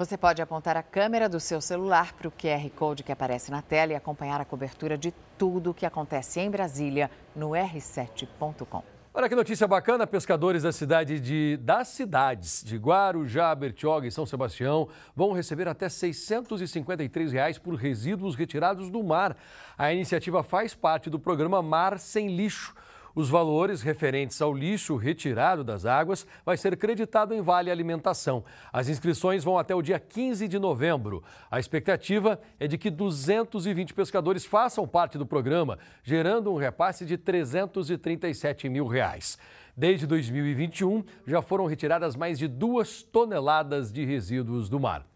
Você 0.00 0.16
pode 0.16 0.40
apontar 0.40 0.78
a 0.78 0.82
câmera 0.82 1.28
do 1.28 1.38
seu 1.38 1.60
celular 1.60 2.14
para 2.14 2.26
o 2.26 2.32
QR 2.32 2.70
Code 2.74 3.02
que 3.02 3.12
aparece 3.12 3.50
na 3.50 3.60
tela 3.60 3.92
e 3.92 3.94
acompanhar 3.94 4.40
a 4.40 4.46
cobertura 4.46 4.96
de 4.96 5.12
tudo 5.36 5.72
o 5.72 5.74
que 5.74 5.84
acontece 5.84 6.40
em 6.40 6.50
Brasília 6.50 7.10
no 7.36 7.50
r7.com. 7.50 8.82
Olha 9.12 9.28
que 9.28 9.34
notícia 9.34 9.68
bacana, 9.68 10.06
pescadores 10.06 10.62
da 10.62 10.72
cidade 10.72 11.20
de, 11.20 11.58
das 11.58 11.88
cidades 11.88 12.64
de 12.64 12.78
Guarujá, 12.78 13.54
Bertioga 13.54 14.06
e 14.06 14.10
São 14.10 14.24
Sebastião 14.24 14.88
vão 15.14 15.32
receber 15.32 15.68
até 15.68 15.86
653 15.86 17.32
reais 17.32 17.58
por 17.58 17.74
resíduos 17.74 18.34
retirados 18.34 18.90
do 18.90 19.04
mar. 19.04 19.36
A 19.76 19.92
iniciativa 19.92 20.42
faz 20.42 20.74
parte 20.74 21.10
do 21.10 21.18
programa 21.18 21.60
Mar 21.60 21.98
Sem 21.98 22.34
Lixo. 22.34 22.74
Os 23.14 23.28
valores 23.28 23.82
referentes 23.82 24.40
ao 24.40 24.54
lixo 24.54 24.96
retirado 24.96 25.64
das 25.64 25.84
águas 25.84 26.26
vai 26.44 26.56
ser 26.56 26.76
creditado 26.76 27.34
em 27.34 27.40
Vale 27.40 27.70
Alimentação. 27.70 28.44
As 28.72 28.88
inscrições 28.88 29.42
vão 29.42 29.58
até 29.58 29.74
o 29.74 29.82
dia 29.82 29.98
15 29.98 30.46
de 30.46 30.58
novembro. 30.58 31.22
A 31.50 31.58
expectativa 31.58 32.40
é 32.58 32.68
de 32.68 32.78
que 32.78 32.90
220 32.90 33.94
pescadores 33.94 34.44
façam 34.44 34.86
parte 34.86 35.18
do 35.18 35.26
programa, 35.26 35.78
gerando 36.02 36.52
um 36.52 36.56
repasse 36.56 37.04
de 37.04 37.16
337 37.16 38.68
mil 38.68 38.86
reais. 38.86 39.38
Desde 39.76 40.06
2021, 40.06 41.02
já 41.26 41.42
foram 41.42 41.66
retiradas 41.66 42.14
mais 42.14 42.38
de 42.38 42.46
duas 42.46 43.02
toneladas 43.02 43.92
de 43.92 44.04
resíduos 44.04 44.68
do 44.68 44.78
mar. 44.78 45.09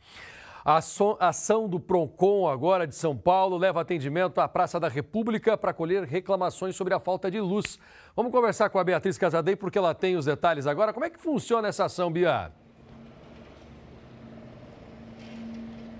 A 0.64 0.78
ação 0.78 1.68
do 1.68 1.78
PROCON, 1.78 2.48
agora 2.48 2.86
de 2.86 2.94
São 2.94 3.14
Paulo, 3.14 3.58
leva 3.58 3.82
atendimento 3.82 4.40
à 4.40 4.48
Praça 4.48 4.80
da 4.80 4.88
República 4.88 5.58
para 5.58 5.74
colher 5.74 6.04
reclamações 6.04 6.74
sobre 6.74 6.94
a 6.94 6.98
falta 6.98 7.30
de 7.30 7.38
luz. 7.38 7.78
Vamos 8.16 8.32
conversar 8.32 8.70
com 8.70 8.78
a 8.78 8.84
Beatriz 8.84 9.18
Casadei, 9.18 9.56
porque 9.56 9.76
ela 9.76 9.94
tem 9.94 10.16
os 10.16 10.24
detalhes 10.24 10.66
agora. 10.66 10.94
Como 10.94 11.04
é 11.04 11.10
que 11.10 11.18
funciona 11.18 11.68
essa 11.68 11.84
ação, 11.84 12.10
Bia? 12.10 12.50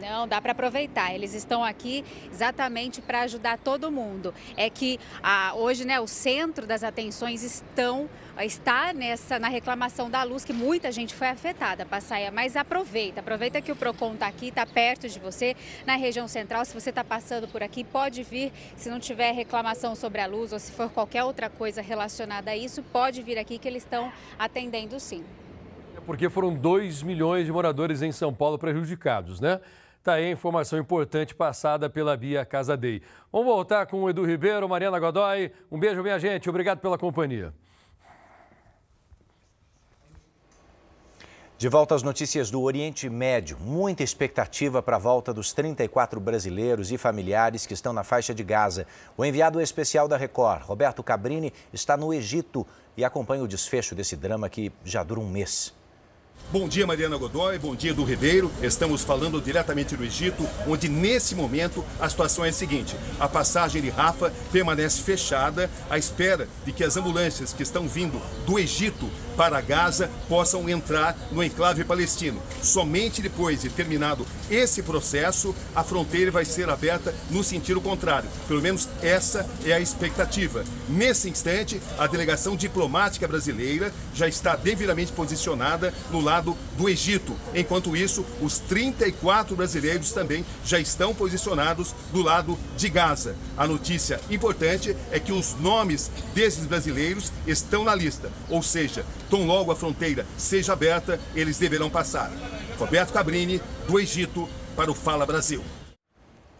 Não, 0.00 0.26
dá 0.26 0.40
para 0.40 0.52
aproveitar. 0.52 1.14
Eles 1.14 1.34
estão 1.34 1.64
aqui 1.64 2.04
exatamente 2.30 3.00
para 3.00 3.22
ajudar 3.22 3.58
todo 3.58 3.90
mundo. 3.90 4.34
É 4.56 4.70
que 4.70 4.98
ah, 5.22 5.52
hoje, 5.54 5.84
né, 5.84 6.00
o 6.00 6.06
centro 6.06 6.66
das 6.66 6.82
atenções 6.82 7.42
estão 7.42 8.08
está 8.40 8.94
nessa 8.94 9.38
na 9.38 9.48
reclamação 9.48 10.08
da 10.08 10.22
luz 10.22 10.44
que 10.44 10.52
muita 10.52 10.90
gente 10.90 11.14
foi 11.14 11.28
afetada, 11.28 11.84
Passaia, 11.84 12.30
mas 12.30 12.56
aproveita, 12.56 13.20
aproveita 13.20 13.60
que 13.60 13.70
o 13.70 13.76
Procon 13.76 14.14
está 14.14 14.26
aqui, 14.26 14.48
está 14.48 14.64
perto 14.64 15.06
de 15.06 15.18
você, 15.18 15.54
na 15.84 15.96
região 15.96 16.26
central. 16.26 16.64
Se 16.64 16.72
você 16.72 16.90
está 16.90 17.04
passando 17.04 17.46
por 17.46 17.62
aqui, 17.62 17.84
pode 17.84 18.22
vir. 18.22 18.52
Se 18.76 18.88
não 18.88 18.98
tiver 18.98 19.32
reclamação 19.32 19.94
sobre 19.94 20.20
a 20.20 20.26
luz 20.26 20.52
ou 20.52 20.58
se 20.58 20.72
for 20.72 20.90
qualquer 20.90 21.24
outra 21.24 21.50
coisa 21.50 21.82
relacionada 21.82 22.50
a 22.50 22.56
isso, 22.56 22.82
pode 22.82 23.22
vir 23.22 23.38
aqui 23.38 23.58
que 23.58 23.68
eles 23.68 23.82
estão 23.82 24.12
atendendo 24.38 24.98
sim. 24.98 25.24
Porque 26.06 26.28
foram 26.28 26.54
2 26.54 27.02
milhões 27.02 27.46
de 27.46 27.52
moradores 27.52 28.02
em 28.02 28.12
São 28.12 28.34
Paulo 28.34 28.58
prejudicados, 28.58 29.40
né? 29.40 29.60
Tá 30.02 30.14
aí 30.14 30.24
a 30.24 30.30
informação 30.30 30.80
importante 30.80 31.32
passada 31.32 31.88
pela 31.88 32.16
Bia 32.16 32.44
Casadei. 32.44 33.02
Vamos 33.30 33.46
voltar 33.46 33.86
com 33.86 34.02
o 34.02 34.10
Edu 34.10 34.24
Ribeiro, 34.24 34.68
Mariana 34.68 34.98
Godoy. 34.98 35.52
Um 35.70 35.78
beijo, 35.78 36.02
minha 36.02 36.18
gente. 36.18 36.50
Obrigado 36.50 36.80
pela 36.80 36.98
companhia. 36.98 37.54
De 41.56 41.68
volta 41.68 41.94
às 41.94 42.02
notícias 42.02 42.50
do 42.50 42.60
Oriente 42.60 43.08
Médio. 43.08 43.56
Muita 43.60 44.02
expectativa 44.02 44.82
para 44.82 44.96
a 44.96 44.98
volta 44.98 45.32
dos 45.32 45.52
34 45.52 46.18
brasileiros 46.18 46.90
e 46.90 46.98
familiares 46.98 47.64
que 47.64 47.74
estão 47.74 47.92
na 47.92 48.02
faixa 48.02 48.34
de 48.34 48.42
Gaza. 48.42 48.88
O 49.16 49.24
enviado 49.24 49.60
especial 49.60 50.08
da 50.08 50.16
Record, 50.16 50.64
Roberto 50.64 51.04
Cabrini, 51.04 51.52
está 51.72 51.96
no 51.96 52.12
Egito 52.12 52.66
e 52.96 53.04
acompanha 53.04 53.44
o 53.44 53.46
desfecho 53.46 53.94
desse 53.94 54.16
drama 54.16 54.48
que 54.48 54.72
já 54.84 55.04
dura 55.04 55.20
um 55.20 55.28
mês. 55.28 55.72
Bom 56.50 56.68
dia, 56.68 56.86
Mariana 56.86 57.16
Godoy. 57.16 57.58
Bom 57.58 57.74
dia, 57.74 57.94
do 57.94 58.04
Ribeiro. 58.04 58.50
Estamos 58.62 59.02
falando 59.02 59.40
diretamente 59.40 59.96
do 59.96 60.04
Egito, 60.04 60.46
onde 60.66 60.86
nesse 60.86 61.34
momento 61.34 61.82
a 61.98 62.08
situação 62.08 62.44
é 62.44 62.50
a 62.50 62.52
seguinte: 62.52 62.94
a 63.18 63.26
passagem 63.26 63.80
de 63.80 63.88
Rafa 63.88 64.32
permanece 64.52 65.00
fechada 65.00 65.70
à 65.88 65.96
espera 65.96 66.46
de 66.66 66.72
que 66.72 66.84
as 66.84 66.96
ambulâncias 66.96 67.54
que 67.54 67.62
estão 67.62 67.88
vindo 67.88 68.20
do 68.44 68.58
Egito 68.58 69.08
para 69.36 69.60
Gaza 69.60 70.10
possam 70.28 70.68
entrar 70.68 71.16
no 71.30 71.42
enclave 71.42 71.84
palestino. 71.84 72.40
Somente 72.62 73.22
depois 73.22 73.62
de 73.62 73.70
terminado 73.70 74.26
esse 74.50 74.82
processo, 74.82 75.54
a 75.74 75.82
fronteira 75.82 76.30
vai 76.30 76.44
ser 76.44 76.68
aberta 76.68 77.14
no 77.30 77.42
sentido 77.42 77.80
contrário. 77.80 78.28
Pelo 78.46 78.62
menos 78.62 78.88
essa 79.02 79.48
é 79.64 79.72
a 79.72 79.80
expectativa. 79.80 80.64
Nesse 80.88 81.28
instante, 81.28 81.80
a 81.98 82.06
delegação 82.06 82.56
diplomática 82.56 83.26
brasileira 83.26 83.92
já 84.14 84.28
está 84.28 84.56
devidamente 84.56 85.12
posicionada 85.12 85.92
no 86.10 86.20
lado 86.20 86.56
do 86.76 86.88
Egito. 86.88 87.36
Enquanto 87.54 87.96
isso, 87.96 88.24
os 88.40 88.58
34 88.58 89.56
brasileiros 89.56 90.12
também 90.12 90.44
já 90.64 90.78
estão 90.78 91.14
posicionados 91.14 91.94
do 92.12 92.22
lado 92.22 92.58
de 92.76 92.88
Gaza. 92.88 93.36
A 93.56 93.66
notícia 93.66 94.20
importante 94.30 94.96
é 95.10 95.18
que 95.18 95.32
os 95.32 95.54
nomes 95.58 96.10
desses 96.34 96.66
brasileiros 96.66 97.32
estão 97.46 97.84
na 97.84 97.94
lista, 97.94 98.30
ou 98.48 98.62
seja, 98.62 99.04
tão 99.32 99.46
logo 99.46 99.72
a 99.72 99.74
fronteira 99.74 100.26
seja 100.36 100.74
aberta, 100.74 101.18
eles 101.34 101.58
deverão 101.58 101.88
passar. 101.88 102.30
Roberto 102.78 103.14
Cabrini, 103.14 103.62
do 103.88 103.98
Egito, 103.98 104.46
para 104.76 104.90
o 104.90 104.94
Fala 104.94 105.24
Brasil. 105.24 105.64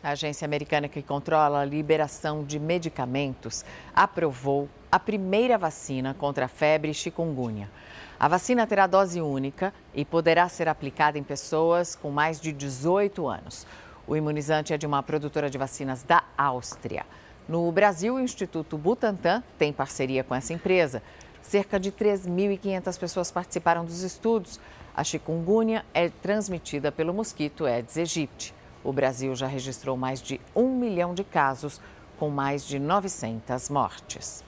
A 0.03 0.13
agência 0.13 0.47
americana 0.47 0.89
que 0.89 1.03
controla 1.03 1.61
a 1.61 1.65
liberação 1.67 2.43
de 2.43 2.59
medicamentos 2.59 3.63
aprovou 3.95 4.71
a 4.91 4.99
primeira 4.99 5.59
vacina 5.59 6.15
contra 6.15 6.47
a 6.47 6.49
febre 6.49 6.95
chikungunya. 6.95 7.71
A 8.19 8.27
vacina 8.27 8.67
terá 8.67 8.87
dose 8.87 9.21
única 9.21 9.75
e 9.95 10.03
poderá 10.03 10.49
ser 10.49 10.67
aplicada 10.67 11.19
em 11.19 11.23
pessoas 11.23 11.95
com 11.95 12.11
mais 12.11 12.41
de 12.41 12.53
18 12.53 13.29
anos. 13.29 13.67
O 14.07 14.17
imunizante 14.17 14.73
é 14.73 14.79
de 14.79 14.87
uma 14.87 15.03
produtora 15.03 15.51
de 15.51 15.59
vacinas 15.59 16.03
da 16.03 16.23
Áustria. 16.39 17.05
No 17.47 17.71
Brasil, 17.71 18.15
o 18.15 18.21
Instituto 18.21 18.79
Butantan 18.79 19.43
tem 19.59 19.75
parceria 19.75 20.25
com 20.25 20.35
essa 20.35 20.55
empresa. 20.55 21.03
Cerca 21.43 21.79
de 21.79 21.91
3.500 21.91 22.99
pessoas 22.99 23.31
participaram 23.31 23.85
dos 23.85 24.03
estudos. 24.03 24.61
A 24.95 25.03
chikungunya 25.03 25.85
é 25.93 26.09
transmitida 26.09 26.93
pelo 26.93 27.13
mosquito 27.13 27.67
Aedes 27.67 27.99
aegypti. 27.99 28.55
O 28.85 28.93
Brasil 28.93 29.35
já 29.35 29.47
registrou 29.47 29.97
mais 29.97 30.23
de 30.23 30.41
um 30.55 30.77
milhão 30.77 31.15
de 31.15 31.25
casos, 31.25 31.81
com 32.19 32.31
mais 32.31 32.67
de 32.67 32.79
900 32.79 33.69
mortes. 33.69 34.45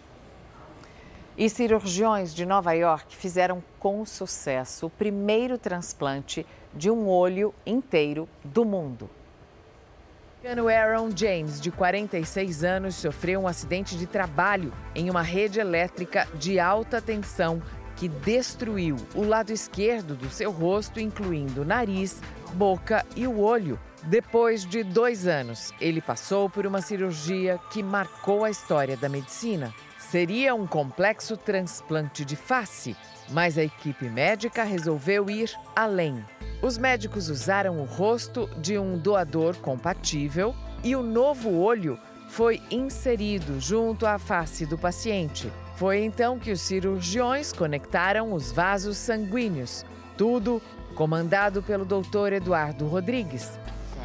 E 1.37 1.51
cirurgiões 1.51 2.33
de 2.33 2.47
Nova 2.47 2.73
York 2.73 3.17
fizeram 3.17 3.63
com 3.81 4.05
sucesso 4.07 4.87
o 4.87 4.91
primeiro 4.91 5.59
transplante 5.59 6.47
de 6.73 6.91
um 6.91 7.09
olho 7.09 7.53
inteiro 7.67 8.29
do 8.45 8.65
mundo. 8.65 9.11
O 10.63 10.69
Aaron 10.69 11.09
James, 11.17 11.59
de 11.59 11.71
46 11.71 12.65
anos, 12.65 12.97
sofreu 12.97 13.41
um 13.41 13.49
acidente 13.49 13.97
de 13.97 14.07
trabalho 14.07 14.75
em 14.95 15.09
uma 15.09 15.23
rede 15.23 15.59
elétrica 15.59 16.29
de 16.35 16.61
alta 16.61 17.01
tensão 17.01 17.63
que 17.97 18.09
destruiu 18.09 18.97
o 19.15 19.23
lado 19.23 19.53
esquerdo 19.53 20.15
do 20.15 20.29
seu 20.29 20.51
rosto, 20.51 21.01
incluindo 21.01 21.65
nariz, 21.65 22.21
boca 22.53 23.07
e 23.17 23.27
o 23.27 23.41
olho. 23.41 23.81
Depois 24.03 24.67
de 24.67 24.85
dois 24.85 25.27
anos, 25.27 25.73
ele 25.81 26.03
passou 26.03 26.51
por 26.51 26.67
uma 26.67 26.83
cirurgia 26.83 27.59
que 27.73 27.83
marcou 27.83 28.45
a 28.45 28.51
história 28.51 28.99
da 28.99 29.09
medicina. 29.09 29.73
Seria 29.99 30.55
um 30.55 30.67
complexo 30.67 31.39
transplante 31.39 32.23
de 32.23 32.37
face, 32.37 32.95
mas 33.31 33.57
a 33.59 33.65
equipe 33.65 34.09
médica 34.09 34.65
resolveu 34.65 35.29
ir 35.31 35.51
além. 35.75 36.25
Os 36.63 36.79
médicos 36.79 37.29
usaram 37.29 37.81
o 37.81 37.85
rosto 37.85 38.49
de 38.59 38.79
um 38.79 38.97
doador 38.99 39.57
compatível 39.57 40.55
e 40.83 40.97
o 40.97 41.03
novo 41.03 41.59
olho 41.59 41.99
foi 42.29 42.61
inserido 42.71 43.61
junto 43.61 44.07
à 44.07 44.19
face 44.19 44.67
do 44.67 44.79
paciente. 44.79 45.53
Foi 45.77 46.05
então 46.05 46.39
que 46.39 46.53
os 46.53 46.61
cirurgiões 46.61 47.53
conectaram 47.53 48.33
os 48.33 48.53
vasos 48.53 48.97
sanguíneos, 48.97 49.85
tudo 50.17 50.63
comandado 50.95 51.63
pelo 51.63 51.85
Dr. 51.85 52.33
Eduardo 52.35 52.87
Rodrigues. 52.87 53.59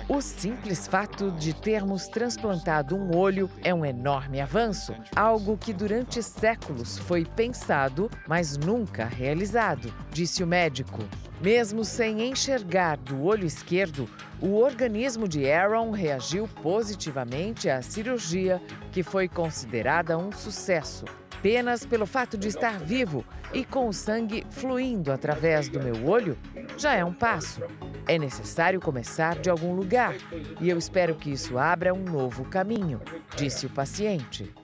O 0.10 0.22
simples 0.22 0.88
fato 0.88 1.30
de 1.30 1.54
termos 1.54 2.08
transplantado 2.08 2.96
um 2.96 3.16
olho 3.16 3.48
é 3.64 3.72
um 3.72 3.86
enorme 3.86 4.42
avanço, 4.42 4.92
algo 5.16 5.56
que 5.56 5.72
durante 5.72 6.24
séculos 6.24 6.98
foi 6.98 7.24
pensado, 7.24 8.10
mas 8.28 8.58
nunca 8.58 9.06
realizado, 9.06 9.94
disse 10.12 10.44
o 10.44 10.48
médico. 10.48 11.04
Mesmo 11.40 11.86
sem 11.86 12.28
enxergar 12.28 12.98
do 12.98 13.22
olho 13.22 13.46
esquerdo, 13.46 14.10
o 14.42 14.56
organismo 14.56 15.28
de 15.28 15.48
Aaron 15.48 15.92
reagiu 15.92 16.48
positivamente 16.64 17.70
à 17.70 17.80
cirurgia, 17.84 18.60
que 18.92 19.04
foi 19.04 19.28
considerada 19.28 20.18
um 20.18 20.32
sucesso. 20.32 21.06
Apenas 21.40 21.86
pelo 21.86 22.06
fato 22.06 22.38
de 22.38 22.50
estar 22.50 22.78
vivo 22.78 23.24
e 23.54 23.64
com 23.64 23.88
o 23.88 23.94
sangue 23.94 24.46
fluindo 24.50 25.10
através 25.10 25.70
do 25.70 25.82
meu 25.82 26.06
olho, 26.06 26.38
já 26.78 26.94
é 26.96 27.06
um 27.06 27.14
passo. 27.14 27.62
É 28.06 28.20
necessário 28.20 28.82
começar 28.82 29.38
de 29.38 29.50
algum 29.50 29.74
lugar 29.74 30.16
e 30.60 30.70
eu 30.70 30.78
espero 30.78 31.16
que 31.16 31.32
isso 31.32 31.58
abra 31.58 31.94
um 31.94 32.04
novo 32.04 32.44
caminho, 32.44 33.00
disse 33.38 33.66
o 33.66 33.70
paciente. 33.70 34.54